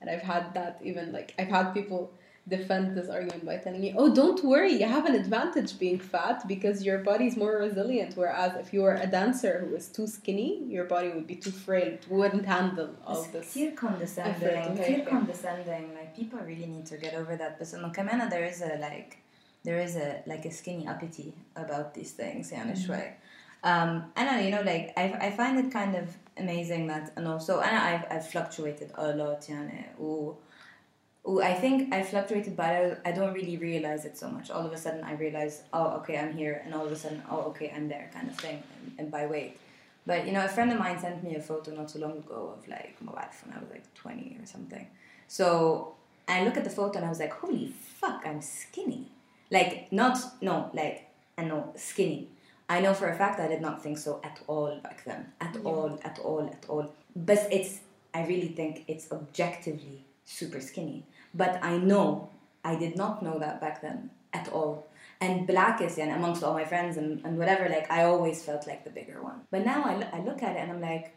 [0.00, 2.12] And I've had that even like, I've had people
[2.48, 6.46] defend this argument by telling me, oh, don't worry, you have an advantage being fat
[6.48, 8.16] because your body is more resilient.
[8.16, 11.52] Whereas if you were a dancer who is too skinny, your body would be too
[11.52, 13.56] frail, it wouldn't handle all it's this.
[13.56, 14.48] It's condescending.
[14.48, 15.08] Effort.
[15.08, 15.94] Condescending.
[15.94, 17.58] Like people really need to get over that.
[17.58, 19.18] But in Kamena, there is a like,
[19.62, 22.50] there is a like a skinny uppity about these things.
[22.50, 22.92] Yeah, mm-hmm.
[22.92, 23.14] way.
[23.64, 27.28] Um, and I, you know, like I, I find it kind of amazing that, and
[27.28, 29.46] also, and I've, I've fluctuated a lot.
[29.48, 30.38] Yeah, you know,
[31.24, 34.50] و I think I fluctuated, but I, I don't really realize it so much.
[34.50, 37.22] All of a sudden, I realize, oh, okay, I'm here, and all of a sudden,
[37.30, 39.52] oh, okay, I'm there, kind of thing, and, and by weight.
[40.06, 42.54] But you know, a friend of mine sent me a photo not so long ago
[42.56, 44.86] of like my wife when I was like 20 or something.
[45.28, 45.94] So
[46.28, 49.06] I look at the photo and I was like, holy fuck, I'm skinny.
[49.50, 52.28] Like, not, no, like, and no, skinny.
[52.68, 55.26] I know for a fact I did not think so at all back then.
[55.40, 56.90] At all, at all, at all.
[57.14, 57.80] But it's,
[58.14, 61.04] I really think it's objectively super skinny.
[61.34, 62.30] But I know
[62.64, 64.86] I did not know that back then at all.
[65.20, 68.82] And Blackish, and amongst all my friends and, and whatever, like, I always felt like
[68.84, 69.42] the bigger one.
[69.50, 71.14] But now I, I look at it and I'm like,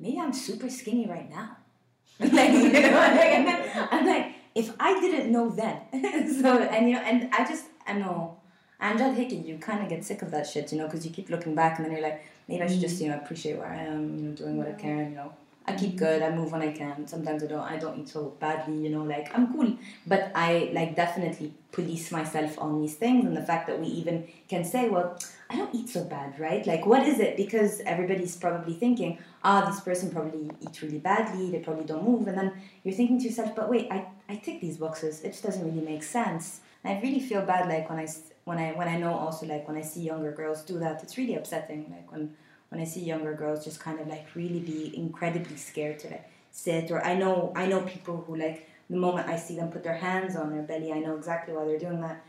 [0.00, 1.56] maybe I'm super skinny right now.
[2.20, 5.78] like, you know, like, and then I'm like, if I didn't know then,
[6.42, 8.36] so and you know, and I just I know,
[8.80, 11.12] and Judd Hickey, you kind of get sick of that shit, you know, because you
[11.12, 13.04] keep looking back and then you're like, maybe I should just mm-hmm.
[13.04, 15.32] you know appreciate where I am, you know, doing what I can, you know.
[15.66, 16.22] I keep good.
[16.22, 17.06] I move when I can.
[17.06, 17.60] Sometimes I don't.
[17.60, 19.04] I don't eat so badly, you know.
[19.04, 23.66] Like I'm cool, but I like definitely police myself on these things, and the fact
[23.68, 26.66] that we even can say, well, I don't eat so bad, right?
[26.66, 27.36] Like, what is it?
[27.36, 32.26] Because everybody's probably thinking, ah, this person probably eats really badly, they probably don't move.
[32.26, 32.52] And then
[32.84, 35.22] you're thinking to yourself, but wait, I, I tick these boxes.
[35.22, 36.60] It just doesn't really make sense.
[36.84, 38.08] And I really feel bad, like, when I,
[38.44, 41.16] when I, when I know also, like, when I see younger girls do that, it's
[41.16, 41.90] really upsetting.
[41.90, 42.34] Like, when,
[42.72, 46.28] when I see younger girls just kind of, like, really be incredibly scared to, like,
[46.50, 46.90] sit.
[46.90, 49.96] Or I know, I know people who, like, the moment I see them put their
[49.96, 52.24] hands on their belly, I know exactly why they're doing that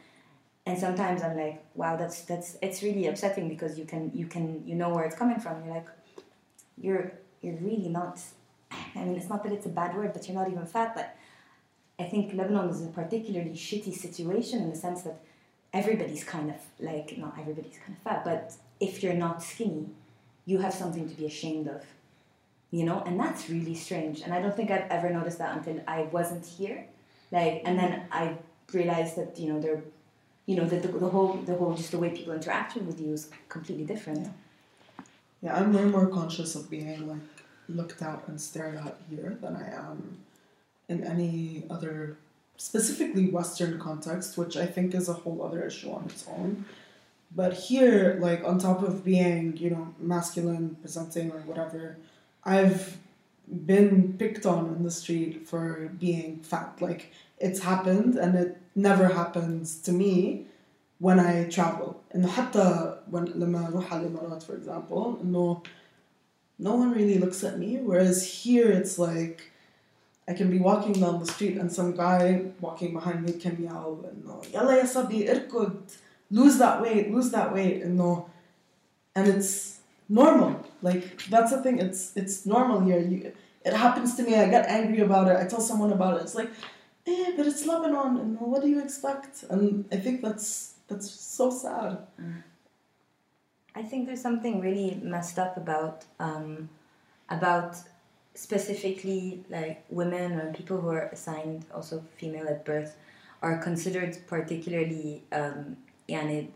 [0.65, 4.65] and sometimes I'm like, wow, that's that's it's really upsetting because you can you can
[4.65, 5.63] you know where it's coming from.
[5.65, 5.88] You're like,
[6.77, 8.19] you're you're really not.
[8.71, 10.95] I mean, it's not that it's a bad word, but you're not even fat.
[10.95, 11.15] But
[11.99, 15.19] I think Lebanon is a particularly shitty situation in the sense that
[15.73, 19.88] everybody's kind of like not everybody's kind of fat, but if you're not skinny,
[20.45, 21.84] you have something to be ashamed of.
[22.71, 24.21] You know, and that's really strange.
[24.21, 26.86] And I don't think I've ever noticed that until I wasn't here.
[27.32, 28.13] Like, and then mm-hmm.
[28.13, 28.38] I
[28.73, 29.84] realized that you know there
[30.45, 33.13] you know, the, the, the, whole, the whole, just the way people interact with you
[33.13, 34.27] is completely different.
[35.41, 37.19] Yeah, I'm way more conscious of being like
[37.69, 40.17] looked at and stared at here than I am
[40.89, 42.17] in any other,
[42.58, 46.65] specifically Western context, which I think is a whole other issue on its own.
[47.35, 51.98] But here, like on top of being, you know, masculine, presenting or whatever,
[52.44, 52.98] I've
[53.66, 56.79] been picked on in the street for being fat.
[56.81, 60.46] Like it's happened and it never happens to me
[60.98, 65.62] when I travel إنه حتى when لما أروح على الإمارات for example إنه
[66.59, 69.53] no one really looks at me whereas here it's like
[70.27, 74.05] I can be walking down the street and some guy walking behind me can yell
[74.05, 75.77] إنه يلا يا صبي اركض
[76.34, 78.30] lose that weight, lose that weight, and no,
[79.15, 80.65] and it's normal.
[80.82, 81.80] Like that's the thing.
[81.80, 83.00] It's it's normal here.
[83.00, 83.32] You,
[83.63, 84.36] it happens to me.
[84.36, 85.38] I get angry about it.
[85.38, 86.24] I tell someone about it.
[86.24, 86.50] It's like,
[87.08, 89.43] eh, but it's Lebanon, and what do you expect?
[89.50, 92.00] And I think that's that's so sad.
[92.19, 92.43] Mm.
[93.76, 96.69] I think there's something really messed up about um,
[97.30, 97.78] about
[98.36, 102.98] specifically like women or people who are assigned also female at birth
[103.43, 106.48] are considered particularly um, yani,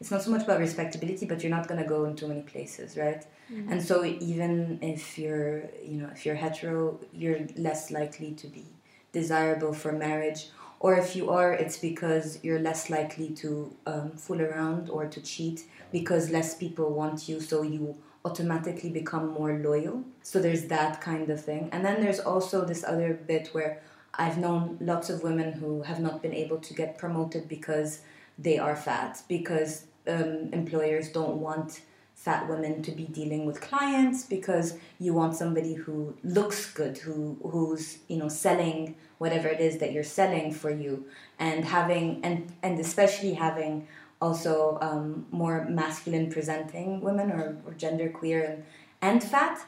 [0.00, 2.42] it's not so much about respectability but you're not going to go in too many
[2.42, 3.24] places right?
[3.52, 3.72] Mm-hmm.
[3.72, 8.66] and so even if you're you know if you're hetero you're less likely to be
[9.12, 10.50] desirable for marriage.
[10.80, 15.20] Or if you are it's because you're less likely to um, fool around or to
[15.20, 20.04] cheat because less people want you so you automatically become more loyal.
[20.22, 21.70] So there's that kind of thing.
[21.72, 23.80] And then there's also this other bit where
[24.14, 28.00] i've known lots of women who have not been able to get promoted because
[28.38, 31.80] they are fat because um, employers don't want
[32.14, 37.38] fat women to be dealing with clients because you want somebody who looks good, who
[37.42, 41.06] who's you know selling whatever it is that you're selling for you,
[41.38, 43.86] and having and and especially having
[44.20, 48.64] also um, more masculine presenting women or, or gender queer and,
[49.00, 49.64] and fat.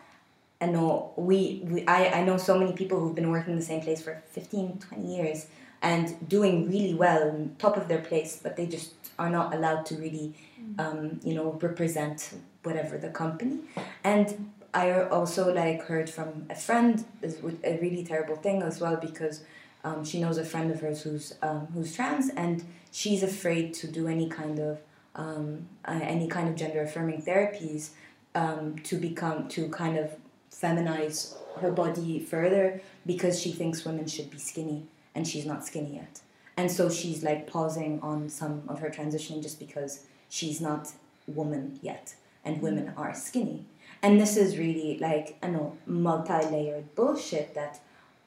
[0.61, 3.65] And no, we, we I, I know so many people who've been working in the
[3.65, 5.47] same place for 15, 20 years
[5.83, 9.97] and doing really well, top of their place, but they just are not allowed to
[9.97, 10.35] really,
[10.79, 13.61] um, you know, represent whatever the company.
[14.05, 18.97] And I also like heard from a friend is a really terrible thing as well
[18.97, 19.43] because
[19.83, 23.89] um, she knows a friend of hers who's um, who's trans and she's afraid to
[23.89, 24.79] do any kind of
[25.17, 27.91] um, uh, any kind of gender affirming therapies
[28.35, 30.15] um, to become to kind of
[30.53, 34.87] feminize her body further because she thinks women should be skinny
[35.21, 36.23] and she's not skinny yet.
[36.57, 40.89] And so she's like pausing on some of her transitioning just because she's not
[41.27, 42.65] woman yet and mm-hmm.
[42.65, 43.67] women are skinny.
[44.03, 47.83] And this is really like I know multi-layered bullshit that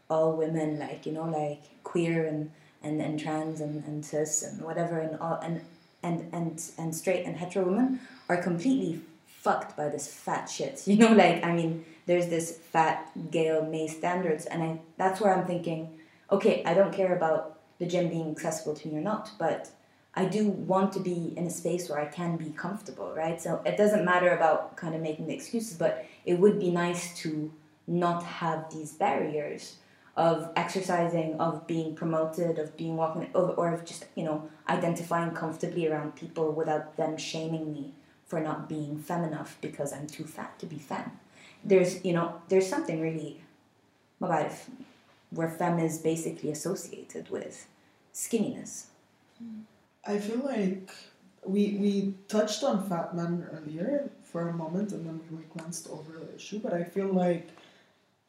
[0.08, 2.52] all women like you know like queer and
[2.84, 5.62] and, and trans and, and cis and whatever and all and
[6.04, 10.84] and and and straight and hetero women are completely fucked by this fat shit.
[10.88, 15.36] You know like I mean there's this fat Gail May standards and I that's where
[15.36, 15.90] I'm thinking
[16.34, 19.70] okay I don't care about the gym being accessible to me or not, but
[20.16, 23.42] I do want to be in a space where I can be comfortable, right?
[23.42, 27.18] So it doesn't matter about kind of making the excuses, but it would be nice
[27.22, 27.52] to
[27.88, 29.78] not have these barriers
[30.16, 35.32] of exercising, of being promoted, of being walking, of, or of just, you know, identifying
[35.32, 37.94] comfortably around people without them shaming me
[38.28, 41.12] for not being femme enough because I'm too fat to be femme.
[41.64, 43.42] There's, you know, there's something really,
[45.36, 47.68] where femme is basically associated with
[48.14, 48.86] skinniness.
[50.06, 50.92] I feel like
[51.46, 56.14] we we touched on fat men earlier for a moment and then we glanced over
[56.20, 57.50] the issue, but I feel like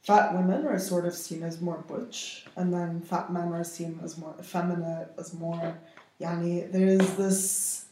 [0.02, 4.00] fat women are sort of seen as more butch and then fat men are seen
[4.02, 5.78] as more effeminate, as more
[6.20, 7.84] yani there's this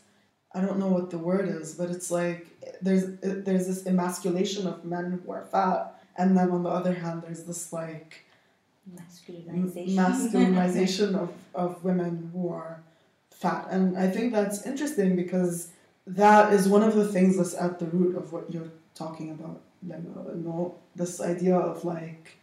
[0.55, 2.47] I don't know what the word is, but it's like
[2.83, 7.23] there's there's this emasculation of men who are fat, and then on the other hand,
[7.23, 8.25] there's this like
[8.91, 9.95] Masculinization.
[9.95, 12.83] masculinization of, of women who are
[13.31, 13.69] fat.
[13.71, 15.69] And I think that's interesting because
[16.07, 19.61] that is one of the things that's at the root of what you're talking about,
[19.87, 20.37] Lemma.
[20.37, 22.39] You know, this idea of like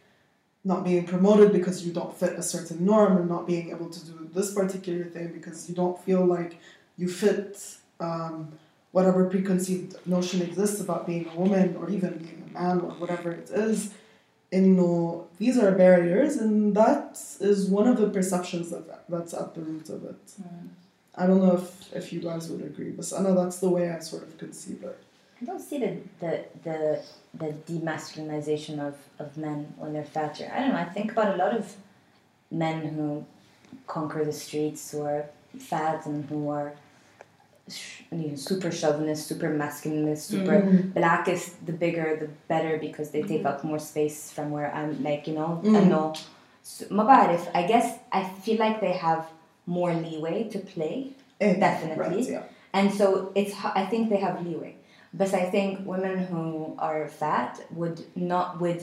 [0.64, 4.04] not being promoted because you don't fit a certain norm and not being able to
[4.06, 6.58] do this particular thing because you don't feel like
[6.98, 8.52] you fit um,
[8.92, 13.30] whatever preconceived notion exists about being a woman or even being a man or whatever
[13.30, 13.94] it is.
[14.52, 19.54] And no, these are barriers, and that is one of the perceptions that that's at
[19.54, 20.26] the root of it.
[20.42, 20.68] Mm.
[21.14, 23.90] I don't know if, if you guys would agree, but I know that's the way
[23.90, 24.98] I sort of conceive it.
[25.40, 27.02] I don't see the the the,
[27.34, 30.50] the demasculinization of, of men when they're fatter.
[30.54, 30.76] I don't know.
[30.76, 31.76] I think about a lot of
[32.50, 33.24] men who
[33.86, 35.26] conquer the streets who are
[35.58, 36.89] fat and who are sh-
[38.11, 40.57] you know, super chauvinist, super masculinist, super
[40.93, 41.65] blackest.
[41.65, 45.03] The bigger, the better because they take up more space from where I'm.
[45.03, 46.13] Like you know, I know.
[46.63, 49.25] So, ما بعرف, I guess I feel like they have
[49.67, 51.11] more leeway to play
[51.41, 52.17] Eh, Definitely.
[52.17, 52.43] Right, yeah.
[52.73, 54.75] and so it's h- I think they have leeway,
[55.13, 58.81] but I think women who are fat would not would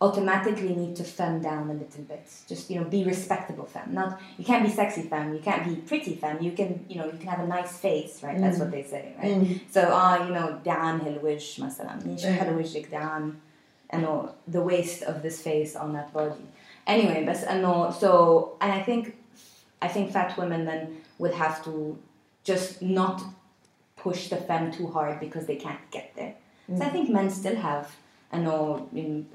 [0.00, 2.26] automatically need to femme down a little bit.
[2.48, 3.94] Just you know, be respectable femme.
[3.94, 5.34] Not you can't be sexy femme.
[5.34, 6.42] You can't be pretty femme.
[6.42, 8.38] You can you know you can have a nice face, right?
[8.38, 9.60] That's what they say, right?
[9.70, 11.98] So ah, you know, دعان هالوجه مثلا.
[12.06, 12.32] مش إيه.
[12.32, 13.34] حلو وجهك دعان.
[13.94, 16.46] انه the waist of this face on that body.
[16.86, 19.12] Anyway, بس انه so and I think
[19.82, 20.82] I think fat women then
[21.18, 21.98] would have to
[22.42, 23.22] just not
[23.96, 26.34] push the femme too hard because they can't get there.
[26.76, 27.86] So I think men still have
[28.34, 28.86] انه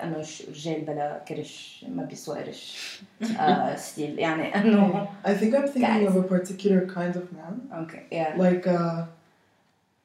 [0.03, 5.67] انه ش- رجال بلا كرش ما بيسوى قرش uh, ستيل يعني انه I think I'm
[5.67, 6.09] thinking Guys.
[6.09, 9.01] of a particular kind of man, okay yeah like uh,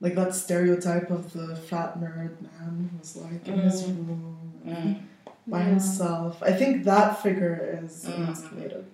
[0.05, 4.22] like that stereotype of the fat nerd man who's like in his room
[4.66, 4.95] Mm.
[5.55, 6.33] by himself.
[6.51, 8.14] I think that figure is Mm.
[8.18, 8.85] emasculated.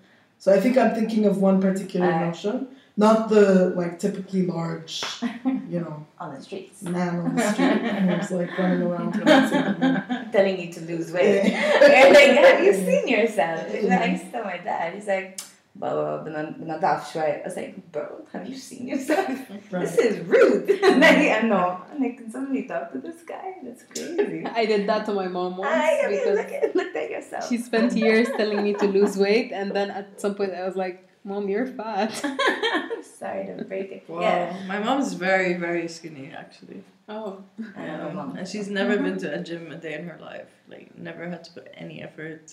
[0.43, 2.20] So I think I'm thinking of one particular Uh.
[2.26, 2.57] notion,
[2.98, 5.04] not the like typically large,
[5.70, 9.12] you know, on the streets man on the street who's like running around
[10.32, 11.41] telling you to lose weight.
[11.52, 13.68] and like, have you seen yourself?
[13.74, 15.39] And I used to tell my dad, he's like.
[15.78, 17.41] Blah, blah, blah, blah, right?
[17.41, 19.28] I was like, bro, have you seen yourself?
[19.70, 19.82] Right.
[19.82, 20.70] This is rude.
[20.70, 21.82] and I, I know.
[21.91, 23.56] I like, can somebody talk to this guy?
[23.62, 24.46] That's crazy.
[24.46, 25.76] I did that to my mom once.
[25.76, 27.50] I, I mean, because look at, look at yourself.
[27.50, 30.78] She spent years telling me to lose weight, and then at some point I was
[30.78, 34.20] like, "Mom, you're fat." I'm sorry to break it Wow.
[34.26, 36.83] yeah My mom's very, very skinny, actually.
[37.09, 37.31] Oh,
[37.76, 38.28] I know my mom.
[38.39, 40.51] And she's never been to a gym a day in her life.
[40.72, 42.45] Like, never had to put any effort.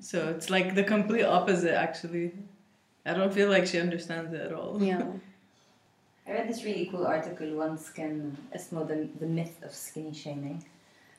[0.00, 2.26] So it's like the complete opposite, actually.
[3.04, 4.72] I don't feel like she understands it at all.
[4.82, 5.02] yeah.
[6.28, 10.64] I read this really cool article once can اسمه the, the myth of skinny shaming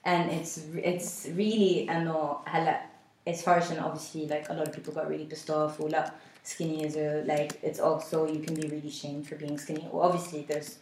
[0.04, 0.54] and it's
[0.92, 2.80] it's really انه هلا
[3.26, 6.12] it's harsh and obviously like a lot of people got really pissed off ولا
[6.43, 9.89] skinny is a like it's also you can be really shamed for being skinny.
[9.91, 10.79] Well obviously there's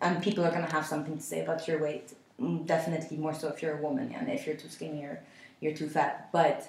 [0.00, 3.48] and people are gonna have something to say about your weight Mm, definitely more so
[3.48, 5.20] if you're a woman and if you're too skinny or
[5.60, 6.28] you're too fat.
[6.32, 6.68] But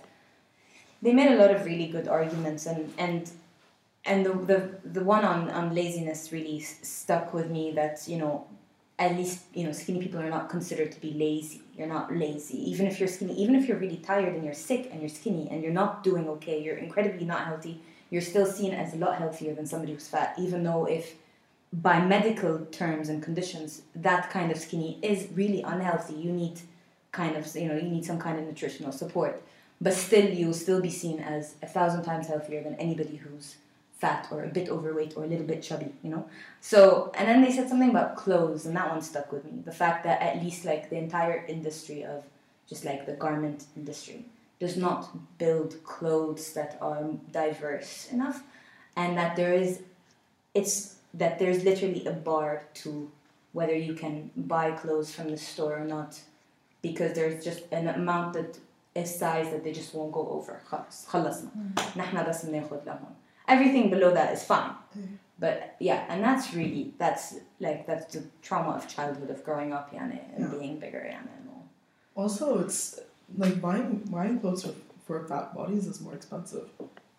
[1.01, 3.29] they made a lot of really good arguments and and
[4.05, 8.17] and the, the the one on on laziness really s- stuck with me that you
[8.17, 8.47] know
[8.99, 11.61] at least you know skinny people are not considered to be lazy.
[11.77, 12.57] You're not lazy.
[12.71, 15.47] Even if you're skinny even if you're really tired and you're sick and you're skinny
[15.51, 19.17] and you're not doing okay you're incredibly not healthy you're still seen as a lot
[19.17, 21.15] healthier than somebody who's fat even though if
[21.73, 26.59] by medical terms and conditions that kind of skinny is really unhealthy you need
[27.11, 29.41] kind of you know you need some kind of nutritional support
[29.81, 33.57] but still you'll still be seen as a thousand times healthier than anybody who's
[33.97, 36.29] fat or a bit overweight or a little bit chubby, you know?
[36.61, 39.61] So, and then they said something about clothes, and that one stuck with me.
[39.65, 42.23] The fact that at least like the entire industry of
[42.69, 44.25] just like the garment industry
[44.60, 48.42] does not build clothes that are diverse enough,
[48.96, 49.80] and that there is,
[50.54, 53.10] it's that there's literally a bar to
[53.52, 56.20] whether you can buy clothes from the store or not,
[56.80, 58.58] because there's just an amount that
[58.94, 60.60] is size that they just won't go over.
[60.70, 61.50] خلاص خلصنا.
[61.96, 63.14] نحن بس بناخد لهم.
[63.48, 64.74] Everything below that is fine.
[65.38, 69.92] But yeah, and that's really that's like that's the trauma of childhood of growing up
[69.92, 70.58] يعني, and Yeah.
[70.58, 71.64] being bigger يعني, and all.
[72.14, 73.00] Also, it's
[73.35, 74.73] like buying buying clothes for,
[75.05, 76.69] for fat bodies is more expensive.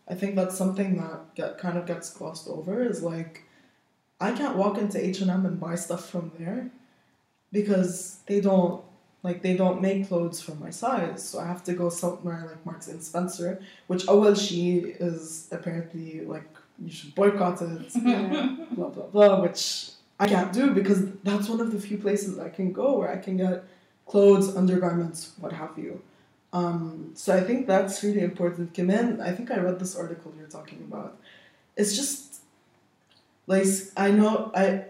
[0.09, 2.83] I think that's something that get, kind of gets glossed over.
[2.83, 3.45] Is like,
[4.21, 6.71] I can't walk into H and M and buy stuff from there
[7.53, 8.83] because they don't
[9.23, 11.29] like they don't make clothes for my size.
[11.29, 15.49] So I have to go somewhere like Marks and Spencer, which oh well, she is
[15.51, 16.49] apparently like
[16.79, 17.93] you should boycott it.
[18.75, 19.41] blah blah blah.
[19.41, 23.11] Which I can't do because that's one of the few places I can go where
[23.11, 23.65] I can get
[24.09, 26.03] clothes, undergarments, what have you.
[26.53, 28.75] Um, so I think that's really important.
[28.75, 31.19] Kaman, I think I read this article you're talking about.
[31.77, 32.41] It's just
[33.47, 34.85] like I know I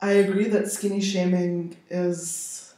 [0.00, 2.74] I agree that skinny shaming is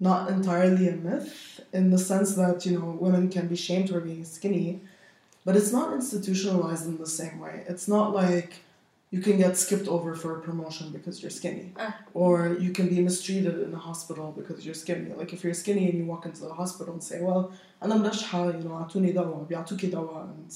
[0.00, 4.00] not entirely a myth in the sense that you know women can be shamed for
[4.00, 4.80] being skinny,
[5.44, 7.64] but it's not institutionalized in the same way.
[7.68, 8.54] It's not like
[9.11, 11.95] you can get skipped over for a promotion because you're skinny, Ah.
[12.13, 15.13] or you can be mistreated in the hospital because you're skinny.
[15.21, 17.51] Like if you're skinny and you walk into the hospital and say, "Well,
[17.83, 20.53] أنا ملشحة, you know, أعطوني دواء, بيعطوكي دواء," and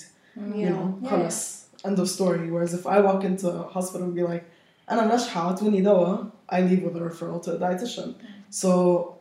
[0.55, 1.09] you know, Yeah.
[1.09, 2.49] خلص, end of story.
[2.51, 4.43] Whereas if I walk into a hospital and be like,
[4.91, 8.15] أنا ملشحة, أعطوني دواء, I leave with a referral to a dietitian.
[8.49, 9.15] So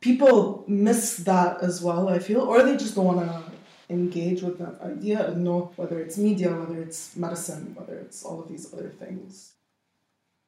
[0.00, 3.43] people miss that as well, I feel, or they just don't want to
[3.89, 8.41] engage with that idea and know whether it's media, whether it's medicine, whether it's all
[8.41, 9.53] of these other things.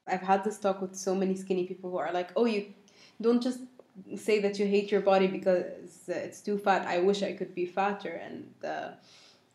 [0.08, 2.74] I've had this talk with so many skinny people who are like, "Oh, you
[3.22, 3.60] don't just
[4.16, 5.66] say that you hate your body because
[6.08, 6.88] it's too fat.
[6.88, 8.92] I wish I could be fatter." And uh,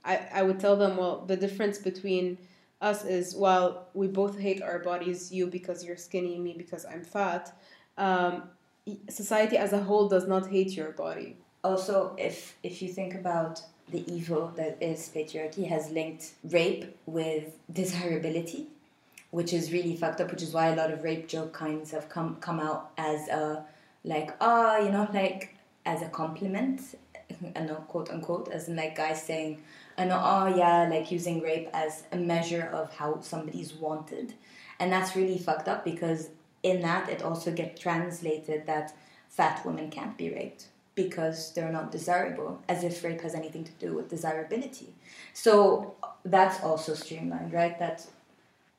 [0.05, 2.39] I I would tell them, well, the difference between
[2.81, 5.33] us is well, we both hate our bodies.
[5.33, 7.57] You because you're skinny, me because I'm fat.
[7.97, 8.51] Um,
[9.09, 11.37] society as a whole does not hate your body.
[11.65, 13.63] Also, if if you think about
[13.93, 18.67] the evil that is patriarchy, has linked rape with desirability,
[19.31, 20.31] which is really fucked up.
[20.31, 23.65] Which is why a lot of rape joke kinds have come come out as a
[24.05, 25.55] like ah you know like
[25.87, 26.99] as a compliment,
[27.55, 29.63] and no quote unquote as in like guys saying,
[29.99, 34.35] I know oh yeah like using rape as a measure of how somebody's wanted,
[34.81, 36.31] and that's really fucked up because
[36.63, 38.95] in that it also gets translated that
[39.29, 43.73] fat women can't be raped because they're not desirable, as if rape has anything to
[43.73, 44.95] do with desirability.
[45.33, 47.79] So that's also streamlined, right?
[47.79, 48.07] That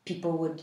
[0.06, 0.62] people would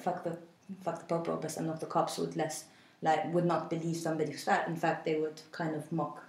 [0.00, 0.36] fuck the
[0.82, 2.64] fuck the popo, but some of the cops would less
[3.02, 4.68] like would not believe somebody's fat.
[4.68, 6.22] In fact, they would kind of mock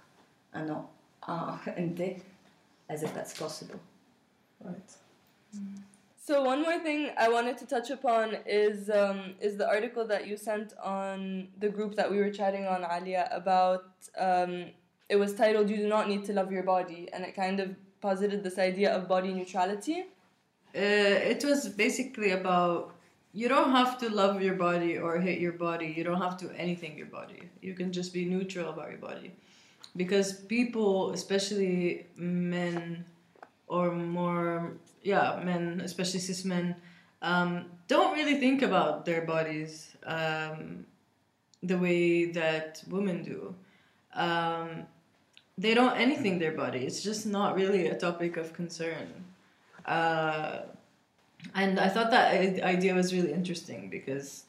[0.52, 0.86] and not
[1.22, 2.22] ah and they,
[2.88, 3.80] as if that's possible.
[4.62, 4.92] Right.
[5.56, 5.82] Mm.
[6.22, 10.26] So one more thing I wanted to touch upon is um, is the article that
[10.26, 13.86] you sent on the group that we were chatting on Alia about.
[14.18, 14.66] Um,
[15.08, 17.74] it was titled "You Do Not Need to Love Your Body," and it kind of
[18.02, 20.00] posited this idea of body neutrality.
[20.76, 22.94] Uh, it was basically about
[23.32, 25.94] you don't have to love your body or hate your body.
[25.96, 27.48] You don't have to anything your body.
[27.62, 29.32] You can just be neutral about your body,
[29.96, 33.06] because people, especially men,
[33.70, 36.76] or more yeah men, especially cis men,
[37.22, 40.84] um, don't really think about their bodies um,
[41.62, 43.54] the way that women do.
[44.14, 44.86] Um,
[45.56, 46.80] they don't anything their body.
[46.80, 49.08] It's just not really a topic of concern.
[49.86, 50.62] Uh,
[51.54, 54.44] and I thought that idea was really interesting because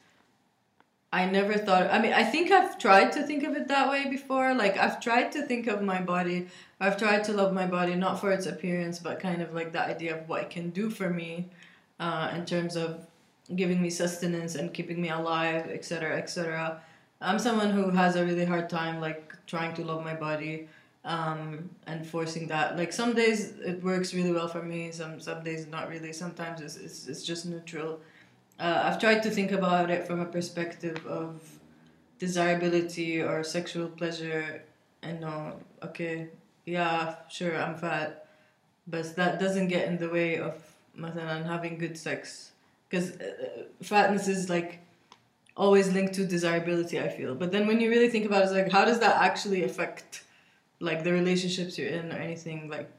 [1.13, 1.91] I never thought.
[1.91, 4.53] I mean, I think I've tried to think of it that way before.
[4.53, 6.47] Like I've tried to think of my body.
[6.81, 9.81] I've tried to love my body not for its appearance, but kind of like the
[9.81, 11.47] idea of what it can do for me,
[11.99, 13.05] uh, in terms of
[13.55, 16.81] giving me sustenance and keeping me alive, etc., etc.
[17.21, 20.67] I'm someone who has a really hard time like trying to love my body
[21.05, 22.77] um, and forcing that.
[22.77, 24.91] Like some days it works really well for me.
[24.91, 26.13] Some some days not really.
[26.13, 27.99] Sometimes it's it's, it's just neutral.
[28.59, 31.41] Uh, I've tried to think about it from a perspective of
[32.17, 34.63] desirability or sexual pleasure.
[35.03, 36.29] And no, okay,
[36.64, 38.26] yeah, sure, I'm fat,
[38.86, 40.54] but that doesn't get in the way of
[40.98, 42.52] مثلا having good sex
[42.88, 44.80] because uh, fatness is like
[45.56, 47.00] always linked to desirability.
[47.00, 49.16] I feel, but then when you really think about it, it's like how does that
[49.16, 50.24] actually affect
[50.80, 52.68] like the relationships you're in or anything?
[52.68, 52.90] Like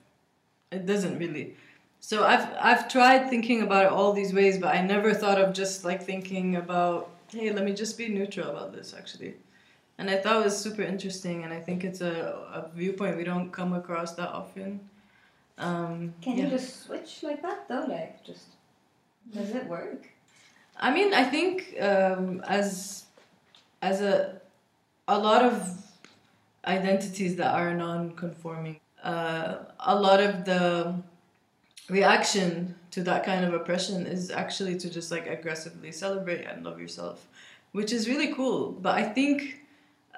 [0.72, 1.56] it doesn't really.
[2.00, 5.54] So I've I've tried thinking about it all these ways, but I never thought of
[5.54, 9.36] just like thinking about hey, let me just be neutral about this actually.
[9.99, 12.15] And I thought it was super interesting, and I think it's a,
[12.53, 14.81] a viewpoint we don't come across that often.
[15.59, 16.45] Um, Can yeah.
[16.45, 17.87] you just switch like that though?
[17.89, 18.47] Like just
[19.33, 20.09] does it work?
[20.77, 23.05] I mean, I think um, as
[23.81, 24.41] as a
[25.07, 25.79] a lot of
[26.67, 30.95] identities that are non-conforming, uh, a lot of the
[31.91, 36.81] reaction to that kind of oppression is actually to just like aggressively celebrate and love
[36.81, 37.27] yourself,
[37.73, 38.73] which is really cool.
[38.73, 39.62] But I think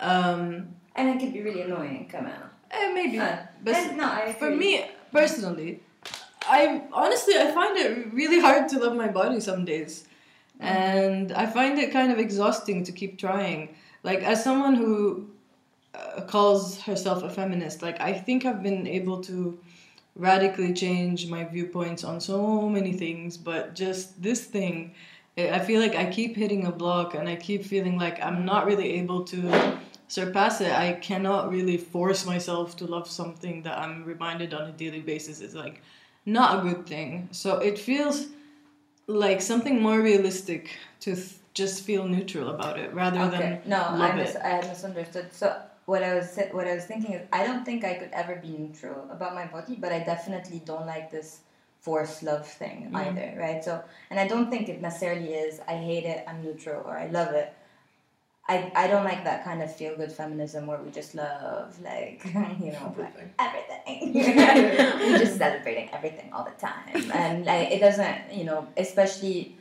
[0.01, 2.53] um, And it can be really annoying, come out.
[2.71, 5.81] eh, maybe, Uh, but no, I for me personally
[6.49, 10.07] i honestly i find it really hard to love my body some days.
[10.61, 13.75] And i find it kind of exhausting to keep trying.
[14.03, 15.29] Like as someone who
[15.95, 19.59] uh, calls herself a feminist like i think i've been able to
[20.17, 24.93] radically change my viewpoints on so many things but just this thing
[25.37, 28.67] I feel like I keep hitting a block and I keep feeling like I'm not
[28.67, 30.71] really able to surpass it.
[30.73, 35.41] I cannot really force myself to love something that I'm reminded on a daily basis
[35.41, 35.83] is like
[36.25, 37.29] not a good thing.
[37.33, 38.27] So it feels
[39.07, 40.71] like something more realistic
[41.01, 43.39] to th- just feel neutral about it rather Okay.
[43.39, 44.37] than No, love I, mis-.
[44.37, 45.33] I had misunderstood.
[45.33, 48.37] So what I was what I was thinking is I don't think I could ever
[48.37, 51.41] be neutral about my body, but I definitely don't like this
[51.85, 52.97] forced love thing Mm.
[53.03, 53.61] either, right?
[53.69, 53.73] So
[54.11, 57.33] and I don't think it necessarily is I hate it, I'm neutral, or I love
[57.43, 57.49] it.
[58.47, 62.21] I, I don't like that kind of feel good feminism where we just love like
[62.65, 63.17] you know like
[63.47, 64.13] everything.
[64.15, 69.57] We're just celebrating everything all the time, and like it doesn't you know especially.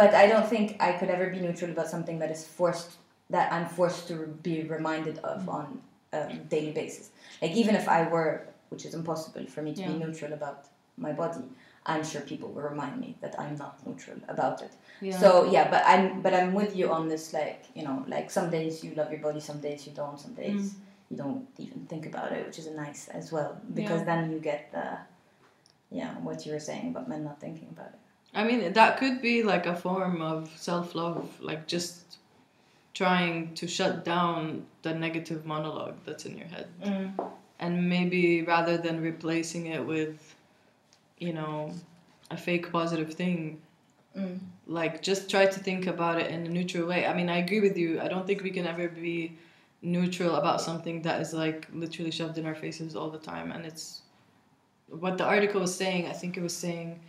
[0.00, 2.92] But I don't think I could ever be neutral about something that is forced
[3.30, 6.20] that I'm forced to be reminded of on a
[6.54, 7.10] daily basis.
[7.42, 11.12] Like even if I were, which is impossible for me to be neutral about my
[11.12, 11.44] body,
[11.86, 14.72] I'm sure people will remind me that I'm not neutral about it.
[15.00, 15.18] Yeah.
[15.18, 17.32] So yeah, but I'm but I'm with you on this.
[17.32, 20.34] Like you know, like some days you love your body, some days you don't, some
[20.34, 20.74] days Mm.
[21.10, 24.04] you don't even think about it, which is nice as well because Yeah.
[24.10, 24.98] then you get the
[25.90, 27.98] yeah what you were saying about men not thinking about it.
[28.36, 32.18] I mean, that could be like a form of self love, like just
[32.94, 36.68] trying to shut down the negative monologue that's in your head.
[37.60, 40.34] And maybe rather than replacing it with,
[41.18, 41.72] you know,
[42.30, 43.60] a fake positive thing,
[44.16, 44.38] Mm.
[44.68, 47.04] like just try to think about it in a neutral way.
[47.04, 48.00] I mean, I agree with you.
[48.00, 49.36] I don't think we can ever be
[49.82, 53.50] neutral about something that is like literally shoved in our faces all the time.
[53.50, 54.02] And it's
[54.88, 57.00] what the article was saying, I think it was saying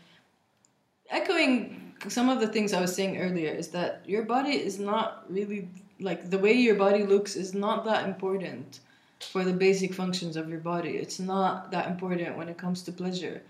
[1.09, 5.25] echoing some of the things I was saying earlier is that your body is not
[5.29, 8.79] really like the way your body looks is not that important
[9.21, 10.97] for the basic functions of your body.
[10.97, 13.41] It's not that important when it comes to pleasure.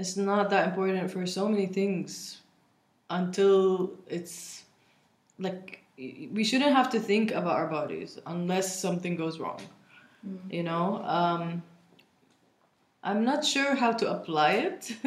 [0.00, 2.40] It's not that important for so many things
[3.10, 4.64] until it's
[5.38, 9.60] like we shouldn't have to think about our bodies unless something goes wrong.
[10.50, 11.62] You know, um,
[13.04, 14.96] I'm not sure how to apply it.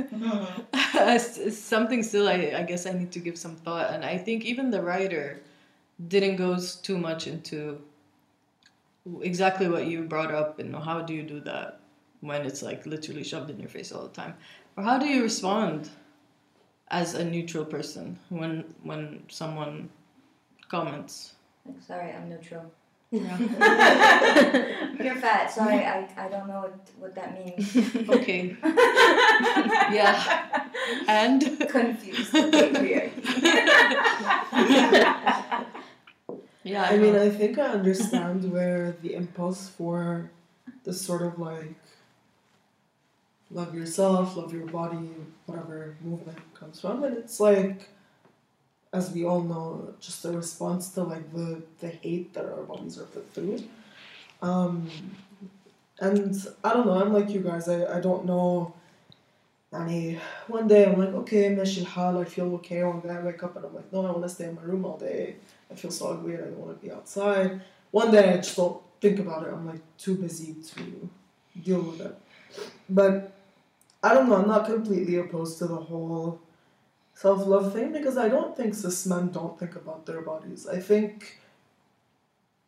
[0.93, 4.19] it's, it's something still I, I guess I need to give some thought and I
[4.19, 5.41] think even the writer
[6.07, 7.81] didn't go too much into
[9.21, 11.79] exactly what you brought up and how do you do that
[12.21, 14.35] when it's like literally shoved in your face all the time
[14.77, 15.89] or how do you respond
[16.89, 19.89] as a neutral person when when someone
[20.69, 21.33] comments
[21.65, 22.65] Like, sorry, I'm neutral.
[23.11, 23.37] yeah.
[25.03, 25.51] You're fat.
[25.51, 27.75] Sorry, I, I don't know what, what that means.
[28.17, 28.55] okay
[29.93, 30.17] yeah
[31.07, 32.33] and Confused.
[32.35, 33.11] Okay,
[36.63, 40.31] yeah I mean, I think I understand where the impulse for
[40.83, 41.75] the sort of like
[43.52, 45.10] love yourself, love your body,
[45.46, 47.04] whatever movement comes from.
[47.04, 47.88] And it's like,
[48.92, 52.98] as we all know, just a response to like the, the hate that our bodies
[52.98, 53.62] are put through.
[54.42, 54.88] Um,
[56.00, 58.74] and I don't know, I'm like you guys, I, I don't know.
[59.72, 62.82] Yani, one day I'm like, okay, ماشي الحال, I feel okay.
[62.84, 64.62] One day I wake up and I'm like, no, I want to stay in my
[64.62, 65.36] room all day.
[65.70, 67.60] I feel so ugly and I don't want to be outside.
[67.90, 69.52] One day I just don't think about it.
[69.52, 71.10] I'm like too busy to
[71.62, 72.16] deal with it.
[72.88, 73.32] But
[74.03, 76.41] I don't know, I'm not completely opposed to the whole
[77.13, 80.67] self love thing because I don't think cis men don't think about their bodies.
[80.67, 81.39] I think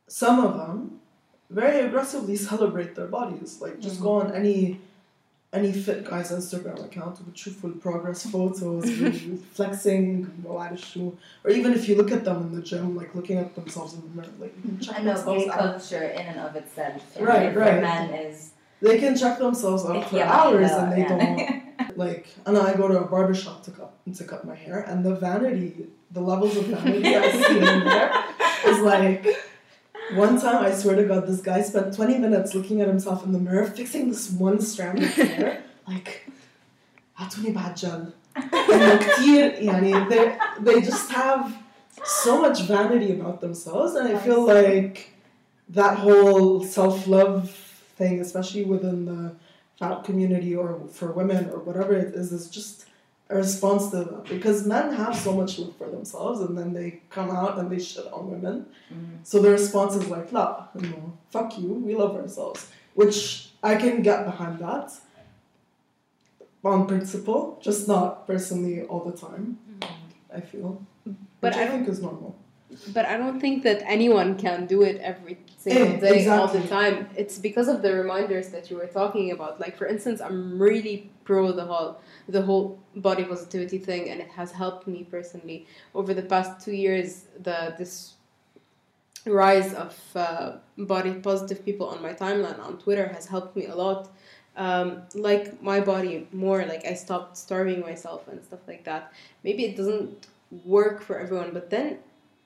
[0.07, 1.01] some of them
[1.49, 3.59] very aggressively celebrate their bodies.
[3.61, 4.79] Like just go on any
[5.53, 11.95] any fit guy's Instagram account with full progress photos, really flexing, or even if you
[11.95, 14.61] look at them in the gym, like looking at themselves in the mirror, like you
[14.63, 17.15] can check I know themselves culture in and of itself.
[17.15, 17.81] and Right, for right.
[17.81, 18.51] men is
[18.82, 21.08] They can check themselves out for Yeah, hours yeah, and they yeah.
[21.08, 21.96] don't.
[21.96, 25.04] Like, and I go to a barber shop to cut to cut my hair, and
[25.04, 28.10] the vanity, the levels of vanity I see in there
[28.66, 29.26] is like.
[30.14, 33.30] One time, I swear to God, this guy spent 20 minutes looking at himself in
[33.32, 35.62] the mirror, fixing this one strand of hair.
[35.86, 36.26] Like,
[37.18, 38.12] عطوني بعد جل.
[38.36, 41.52] إنه كتير يعني they they just have
[42.04, 45.12] so much vanity about themselves, and I feel like
[45.68, 47.63] that whole self love
[47.95, 49.35] thing, especially within the
[49.79, 52.85] fat community or for women or whatever it is, is just
[53.29, 54.25] a response to that.
[54.25, 57.79] Because men have so much love for themselves and then they come out and they
[57.79, 58.67] shit on women.
[58.93, 59.15] Mm-hmm.
[59.23, 62.69] So the response is like, la, you know, fuck you, we love ourselves.
[62.93, 64.91] Which I can get behind that
[66.63, 70.35] on principle, just not personally all the time, mm-hmm.
[70.35, 70.85] I feel.
[71.07, 71.23] Mm-hmm.
[71.41, 72.35] But which I I think is normal.
[72.93, 76.65] But I don't think that anyone can do it every single Eh, day all the
[76.67, 77.09] time.
[77.15, 79.59] It's because of the reminders that you were talking about.
[79.59, 84.29] Like for instance, I'm really pro the whole the whole body positivity thing, and it
[84.29, 87.25] has helped me personally over the past two years.
[87.41, 88.13] The this
[89.25, 93.75] rise of uh, body positive people on my timeline on Twitter has helped me a
[93.75, 94.09] lot.
[94.57, 99.11] Um, like my body more, like I stopped starving myself and stuff like that.
[99.43, 100.27] Maybe it doesn't
[100.63, 101.97] work for everyone, but then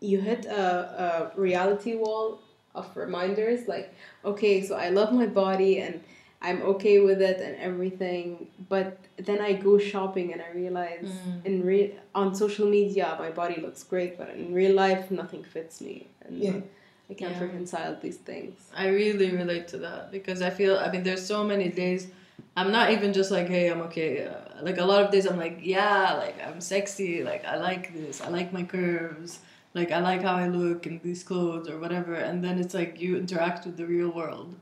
[0.01, 2.39] you hit a, a reality wall
[2.75, 3.93] of reminders like,
[4.23, 6.01] okay, so I love my body and
[6.41, 11.45] I'm okay with it and everything, but then I go shopping and I realize Mm.
[11.45, 15.81] in re- on social media my body looks great, but in real life nothing fits
[15.81, 16.61] me, and Yeah.
[17.09, 17.43] I can't Yeah.
[17.47, 18.55] reconcile these things.
[18.83, 22.07] I really relate to that because I feel I mean there's so many days
[22.55, 25.37] I'm not even just like hey I'm okay uh, like a lot of days I'm
[25.45, 29.39] like yeah like I'm sexy like I like this I like my curves
[29.73, 32.99] like I like how I look in these clothes or whatever and then it's like
[32.99, 34.55] you interact with the real world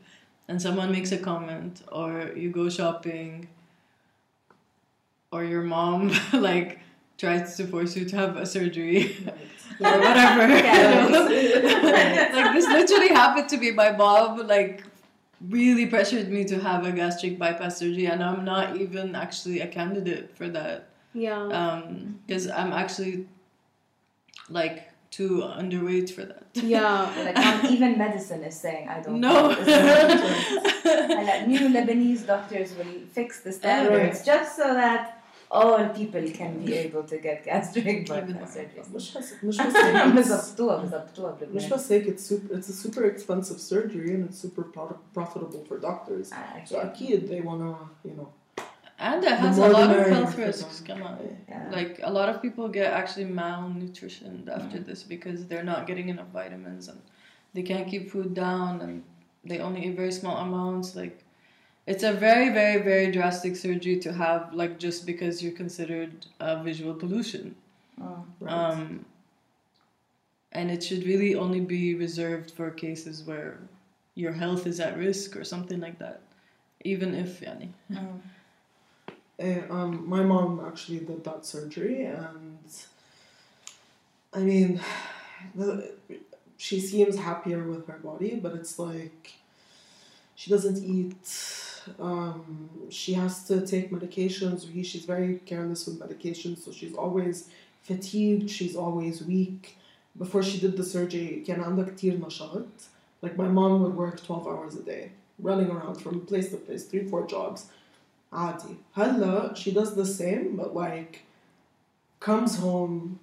[0.47, 3.47] and someone makes a comment or you go shopping
[5.31, 6.79] or your mom like
[7.17, 9.15] tries to force you to have a surgery
[9.79, 10.47] or whatever.
[10.67, 12.29] Yeah.
[12.33, 13.71] like this literally happened to me.
[13.71, 14.83] My mom like
[15.49, 19.67] really pressured me to have a gastric bypass surgery, and I'm not even actually a
[19.67, 20.89] candidate for that.
[21.13, 21.41] Yeah.
[21.41, 23.27] Um, because I'm actually
[24.49, 26.44] like too underweight for that.
[26.54, 27.10] yeah.
[27.26, 29.20] Like not even medicine is saying I don't.
[29.20, 29.54] No.
[29.54, 31.10] think this is important.
[31.18, 35.02] And like new Lebanese doctors will fix the standards just so that
[35.50, 38.88] all people can be able to get gastric bypass surgeries.
[38.94, 41.70] مش بس مش بس هيك it's- بظبطوها بظبطوها مش بلبنان.
[41.70, 45.76] بس هيك it's super it's a super expensive surgery and it's super pro- profitable for
[45.78, 46.28] doctors.
[46.32, 46.84] Ah, So okay.
[46.84, 48.28] أكيد they wanna you know
[48.99, 50.81] and it has a lot of health risks.
[50.85, 51.37] Come on.
[51.47, 51.69] Yeah.
[51.71, 56.29] Like a lot of people get actually malnutrition after this because they're not getting enough
[56.33, 57.01] vitamins and
[57.53, 59.03] they can't keep food down and
[59.43, 60.95] they only eat very small amounts.
[60.95, 61.23] Like
[61.85, 66.63] it's a very, very, very drastic surgery to have like just because you're considered uh,
[66.63, 67.55] visual pollution.
[68.01, 68.25] Oh.
[68.39, 68.51] right.
[68.51, 69.05] Um,
[70.51, 73.59] and it should really only be reserved for cases where
[74.15, 76.21] your health is at risk or something like that.
[76.83, 77.69] Even if yani.
[77.91, 78.21] Mm
[79.42, 82.58] Uh, um, my mom actually did that surgery, and
[84.32, 84.80] I mean,
[85.54, 85.92] the,
[86.56, 89.34] she seems happier with her body, but it's like
[90.34, 91.24] she doesn't eat.
[92.00, 94.68] Um, she has to take medications.
[94.68, 97.48] He- She's very careless with medications, so she's always
[97.82, 98.50] fatigued.
[98.50, 99.76] She's always weak.
[100.18, 102.66] Before she did the surgery, كان عندها كتير نشاط.
[103.22, 106.84] Like my mom would work twelve hours a day, running around from place to place,
[106.84, 107.66] three four jobs.
[108.31, 108.77] Adi.
[108.91, 111.23] Hala, she does the same, but like
[112.19, 113.19] comes home,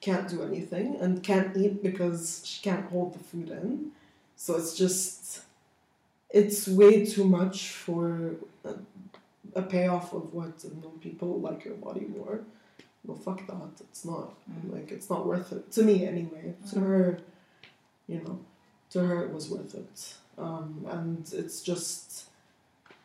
[0.00, 3.92] can't do anything, and can't eat because she can't hold the food in.
[4.36, 5.42] So it's just,
[6.30, 8.74] it's way too much for a,
[9.54, 12.40] a payoff of what you know, people like your body more.
[13.04, 13.80] Well, fuck that.
[13.80, 14.72] It's not mm.
[14.72, 16.54] like it's not worth it to me anyway.
[16.64, 16.70] Mm.
[16.72, 17.18] To her,
[18.08, 18.40] you know,
[18.90, 22.26] to her it was worth it, um, and it's just.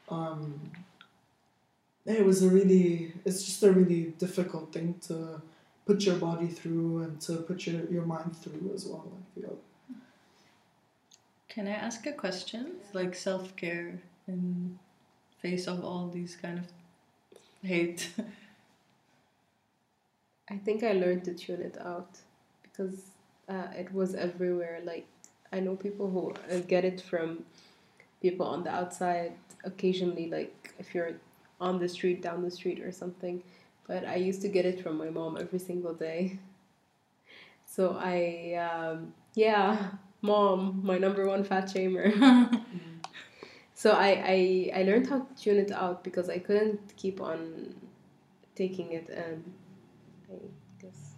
[0.10, 0.72] Um,
[2.06, 5.42] it was a really it's just a really difficult thing to
[5.86, 9.58] put your body through and to put your, your mind through as well i feel
[11.50, 12.76] Can I ask a question?
[12.94, 14.80] Like self care in
[15.42, 16.66] face of all these kind of
[17.62, 18.10] hate.
[20.50, 22.20] I think I learned to tune it out
[22.64, 23.02] because
[23.50, 24.80] uh, it was everywhere.
[24.84, 25.08] Like
[25.52, 27.44] I know people who uh, get it from
[28.22, 29.34] people on the outside
[29.66, 31.16] occasionally, like if you're
[31.62, 33.42] on the street, down the street, or something.
[33.88, 36.40] But I used to get it from my mom every single day.
[37.66, 39.92] So I, um, yeah,
[40.22, 42.12] mom, my number one fat shamer.
[43.74, 47.76] so I, I, I learned how to tune it out because I couldn't keep on
[48.56, 49.54] taking it and
[50.30, 50.36] I
[50.82, 51.14] guess.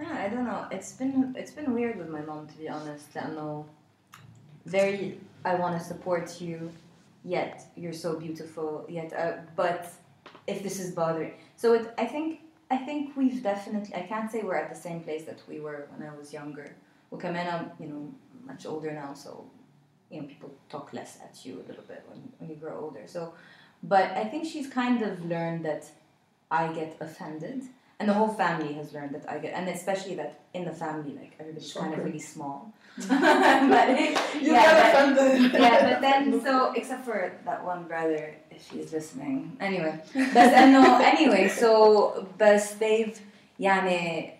[0.00, 0.66] Ah, I don't know.
[0.70, 3.16] It's been it's been weird with my mom to be honest.
[3.16, 3.66] I know
[4.66, 6.70] very I want to support you
[7.24, 8.86] yet you're so beautiful.
[8.88, 9.92] Yet, uh, but
[10.46, 14.42] if this is bothering, so it I think I think we've definitely I can't say
[14.42, 16.74] we're at the same place that we were when I was younger.
[17.10, 18.14] Well, I'm you know
[18.44, 19.44] much older now, so
[20.10, 23.04] you know people talk less at you a little bit when when you grow older.
[23.06, 23.34] So,
[23.82, 25.84] but I think she's kind of learned that
[26.50, 27.62] I get offended
[28.00, 31.14] and the whole family has learned that I get, and especially that in the family,
[31.14, 32.72] like everybody's kind of really small.
[33.07, 33.87] but
[34.41, 38.69] you yeah, got but, offended yeah, but then so except for that one brother, if
[38.69, 39.55] he's listening.
[39.61, 39.97] Anyway,
[40.33, 43.17] but uh, no, anyway, so but they've
[43.59, 44.31] يعني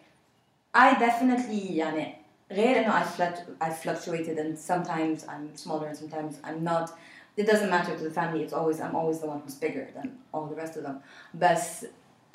[0.74, 2.16] I definitely يعني
[2.52, 6.92] غير انه I fluct- I fluctuated and sometimes I'm smaller and sometimes I'm not
[7.38, 10.18] it doesn't matter to the family it's always I'm always the one who's bigger than
[10.34, 11.00] all the rest of them
[11.34, 11.62] but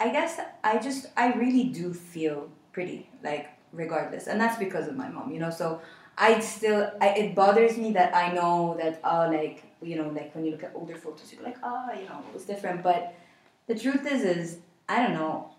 [0.01, 4.97] I guess I just I really do feel pretty like regardless and that's because of
[4.97, 5.81] my mom you know so
[6.20, 10.36] I still I, it bothers me that I know that oh like you know like
[10.36, 12.84] when you look at older photos you're like oh you know it was different.
[12.84, 13.16] But
[13.68, 14.58] the truth is is
[14.90, 15.52] I don't know.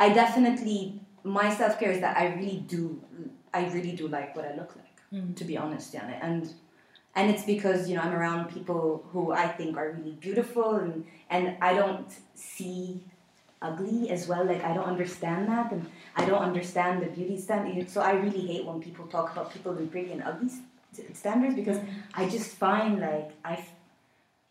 [0.00, 3.00] I definitely my self care is that I really do
[3.54, 5.32] I really do like what I look like hmm.
[5.34, 6.52] to be honest yeah and
[7.14, 11.06] and it's because you know I'm around people who I think are really beautiful and
[11.30, 13.00] and I don't see
[13.62, 14.44] ugly as well.
[14.44, 15.72] Like I don't understand that.
[15.72, 19.51] And I don't understand the beauty standard so I really hate when people talk about
[19.53, 20.49] people in pretty and ugly
[20.93, 21.79] st- standards because
[22.13, 23.75] I just find like I f-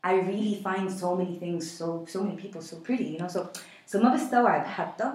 [0.02, 3.50] I really find so many things so so many people so pretty you know so
[3.86, 5.12] so ما بستوعب حتى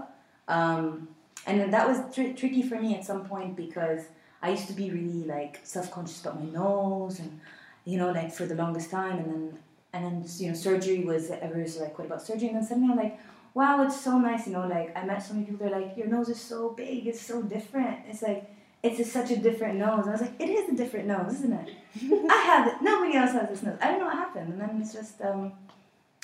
[0.48, 1.08] um,
[1.48, 4.02] and then that was tr- tricky for me at some point because
[4.42, 7.40] I used to be really like self-conscious about my nose and
[7.84, 9.60] you know like for the longest time and then
[9.94, 12.98] and then you know surgery was everyone's like what about surgery and then suddenly I'm
[12.98, 13.18] like
[13.55, 16.07] wow it's so nice you know like I met so many people they're like your
[16.07, 17.99] nose is so big it's so different.
[18.09, 18.51] It's like
[18.83, 20.07] it's a, such a different nose.
[20.07, 21.71] I was like it is a different nose isn't it?
[22.31, 23.79] I have it nobody else has this nose.
[23.81, 25.53] I don't know what happened and then it's just um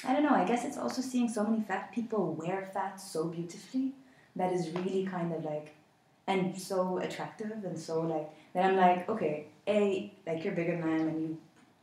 [0.05, 3.25] I don't know I guess it's also seeing so many fat people wear fat so
[3.25, 3.93] beautifully
[4.37, 5.75] that is really kind of like
[6.27, 10.89] and so attractive and so like that I'm like okay a like you're bigger than
[10.89, 11.39] I am and you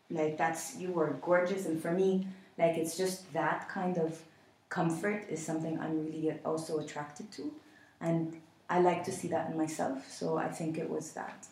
[0.10, 1.66] like that's you were gorgeous.
[1.66, 2.28] And for me
[2.58, 4.20] like it's just that kind of
[4.73, 7.53] comfort is something I'm really also attracted to
[8.01, 8.41] and
[8.71, 11.47] I like to see that in myself so I think it was that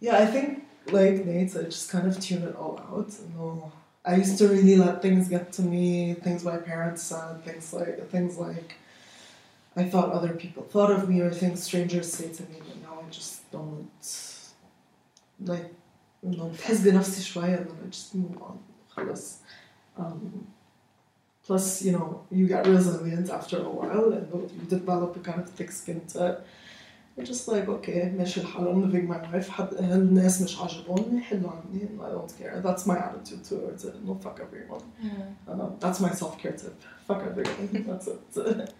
[0.00, 0.48] Yeah, I think
[0.92, 3.10] like Nate, I just kind of tune it all out.
[3.34, 3.72] No,
[4.04, 8.08] I used to really let things get to me, things my parents said, things like
[8.10, 8.74] things like
[9.76, 13.02] I thought other people thought of me or things strangers say to me, but now
[13.04, 13.90] I just don't
[15.40, 15.72] like
[16.22, 19.38] no بحس بنفسي شوية and then I just move on خلص.
[19.98, 20.46] Um,
[21.46, 25.48] plus, you know, you get resilient after a while and you develop a kind of
[25.50, 26.46] thick skin to it.
[27.16, 29.48] You're just like, okay, ماشي الحال, I'm living my life.
[29.48, 31.88] حد الناس مش عاجبهم يحلوا عني.
[32.00, 32.60] I don't care.
[32.60, 33.94] That's my attitude towards it.
[34.04, 34.82] No, fuck everyone.
[35.48, 36.82] Uh, that's my self-care tip.
[37.06, 37.84] Fuck everyone.
[37.88, 38.74] That's it.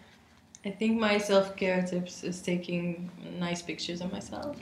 [0.66, 4.56] I think my self care tips is taking nice pictures of myself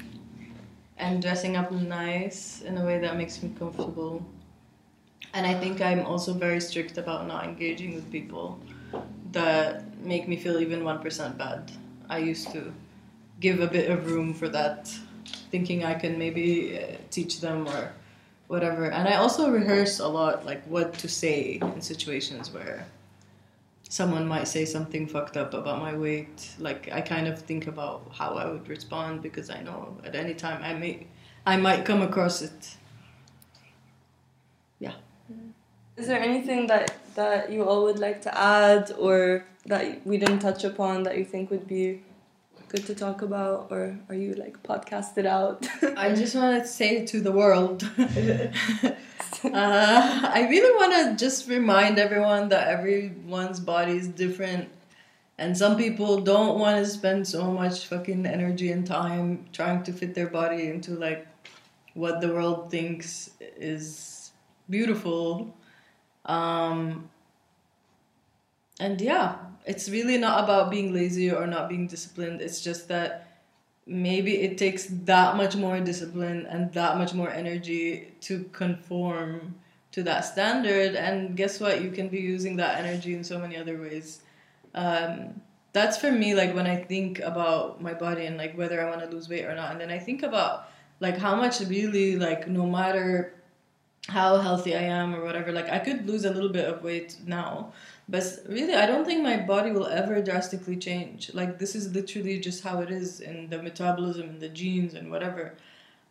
[0.99, 4.23] and dressing up nice in a way that makes me comfortable.
[5.34, 8.60] and I think I'm also very strict about not engaging with people
[9.32, 11.72] that make me feel even 1% bad.
[12.10, 12.74] I used to
[13.40, 14.88] give a bit of room for that,
[15.52, 17.94] thinking I can maybe uh, teach them or
[18.48, 18.86] whatever.
[18.86, 22.88] And I also rehearse a lot, like what to say in situations where
[23.90, 28.04] someone might say something fucked up about my weight like i kind of think about
[28.14, 31.08] how i would respond because i know at any time i may
[31.48, 32.76] i might come across it
[35.98, 40.40] Is there anything that that you all would like to add or that we didn't
[40.40, 42.02] touch upon that you think would be
[42.70, 43.68] good to talk about?
[43.70, 45.68] Or are you like podcasted out?
[45.98, 47.90] i just want to say to the world.
[49.42, 54.68] Uh, i really want to just remind everyone that everyone's body is different.
[55.38, 59.94] And some people don't want to spend so much fucking energy and time trying to
[59.94, 61.26] fit their body into like
[61.94, 64.19] what the world thinks is
[64.70, 65.56] beautiful
[66.26, 67.10] um,
[68.80, 72.42] and yeah, it's really not about being lazy or not being disciplined.
[72.42, 73.42] It's just that
[73.86, 79.56] maybe it takes that much more discipline and that much more energy to conform
[79.92, 80.96] to that standard.
[80.96, 81.82] And guess what?
[81.82, 84.22] You can be using that energy in so many other ways.
[84.76, 85.42] Um,
[85.74, 89.02] that's for me, like when I think about my body and like whether I want
[89.02, 89.72] to lose weight or not.
[89.72, 93.34] And then I think about like how much really, like, no matter
[94.10, 95.52] how healthy I am or whatever.
[95.52, 97.72] Like I could lose a little bit of weight now,
[98.08, 101.34] but really I don't think my body will ever drastically change.
[101.34, 105.12] Like this is literally just how it is in the metabolism and the genes and
[105.12, 105.56] whatever.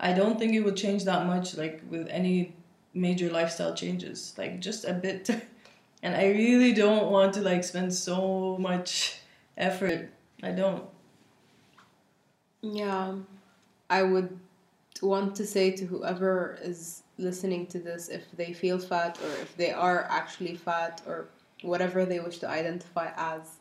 [0.00, 2.54] I don't think it will change that much like with any
[2.94, 4.34] major lifestyle changes.
[4.38, 5.28] Like just a bit.
[6.02, 9.20] and I really don't want to like spend so much
[9.56, 10.10] effort.
[10.42, 10.84] I don't.
[12.62, 13.14] Yeah,
[13.90, 14.38] I would
[15.02, 19.56] want to say to whoever is listening to this if they feel fat or if
[19.56, 21.28] they are actually fat or
[21.62, 23.56] whatever they wish to identify as.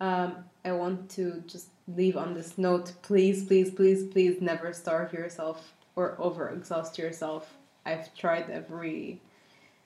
[0.00, 2.92] Um, I want to just leave on this note.
[3.02, 7.54] Please, please, please, please never starve yourself or over exhaust yourself.
[7.84, 9.20] I've tried every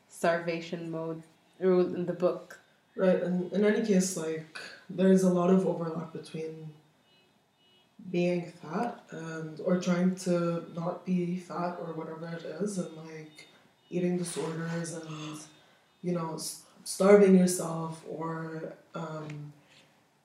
[0.08, 1.22] starvation mode
[1.60, 2.58] rule in the book.
[2.96, 6.70] Right, and in any case, like there's a lot of overlap between
[8.10, 13.46] being fat and or trying to not be fat or whatever it is and like
[13.90, 15.38] eating disorders and
[16.02, 16.38] you know
[16.84, 19.52] starving yourself or um,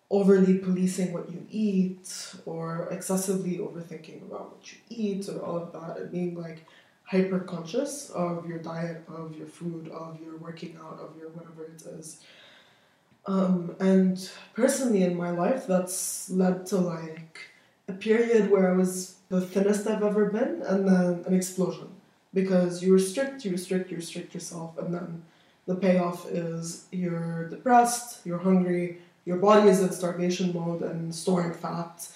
[0.10, 5.74] overly policing what you eat or excessively overthinking about what you eat or all of
[5.74, 6.66] that and being like
[7.04, 11.66] hyper conscious of your diet of your food of your working out of your whatever
[11.66, 12.20] it is.
[13.28, 17.40] Um, and personally in my life that's led to like
[17.88, 21.90] a period where I was the thinnest I've ever been, and then an explosion.
[22.34, 25.24] Because you restrict, you restrict, you restrict yourself, and then
[25.68, 31.54] the payoff is you're depressed, you're hungry, your body is in starvation mode and storing
[31.54, 32.08] fat.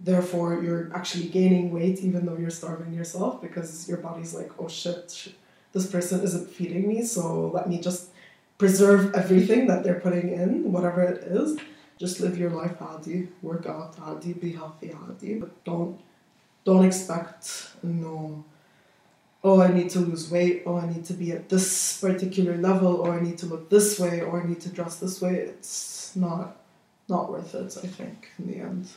[0.00, 4.68] Therefore, you're actually gaining weight even though you're starving yourself because your body's like, oh
[4.68, 5.28] shit, sh-
[5.72, 8.10] this person isn't feeding me, so let me just
[8.58, 11.56] preserve everything that they're putting in, whatever it is
[12.01, 15.99] just live your life عادي work out عادي be healthy عادي but don't
[16.65, 17.43] don't expect
[17.83, 18.43] no
[19.43, 22.93] oh I need to lose weight oh I need to be at this particular level
[23.03, 25.75] or I need to look this way or I need to dress this way it's
[26.15, 26.47] not
[27.13, 28.87] not worth it I think in the end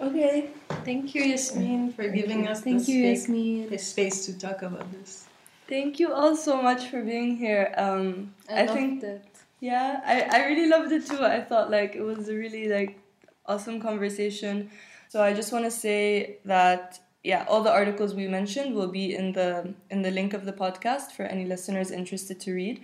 [0.00, 0.50] Okay,
[0.84, 3.68] thank you, Yasmin, for giving us Thank this you, space, Yasmin.
[3.70, 5.24] this space to talk about this.
[5.68, 7.72] Thank you all so much for being here.
[7.78, 9.24] Um, I, think that.
[9.61, 11.23] yeah, I, I really loved it too.
[11.23, 12.99] I thought like it was a really like
[13.45, 14.71] awesome conversation.
[15.09, 19.15] So I just want to say that yeah, all the articles we mentioned will be
[19.15, 22.81] in the in the link of the podcast for any listeners interested to read.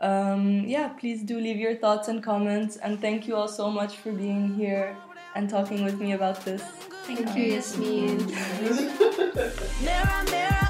[0.00, 3.96] Um, yeah, please do leave your thoughts and comments, and thank you all so much
[3.98, 4.96] for being here
[5.36, 6.62] and talking with me about this.
[7.06, 8.26] Thank you, Yasmin.
[9.84, 10.63] Mirror, mirror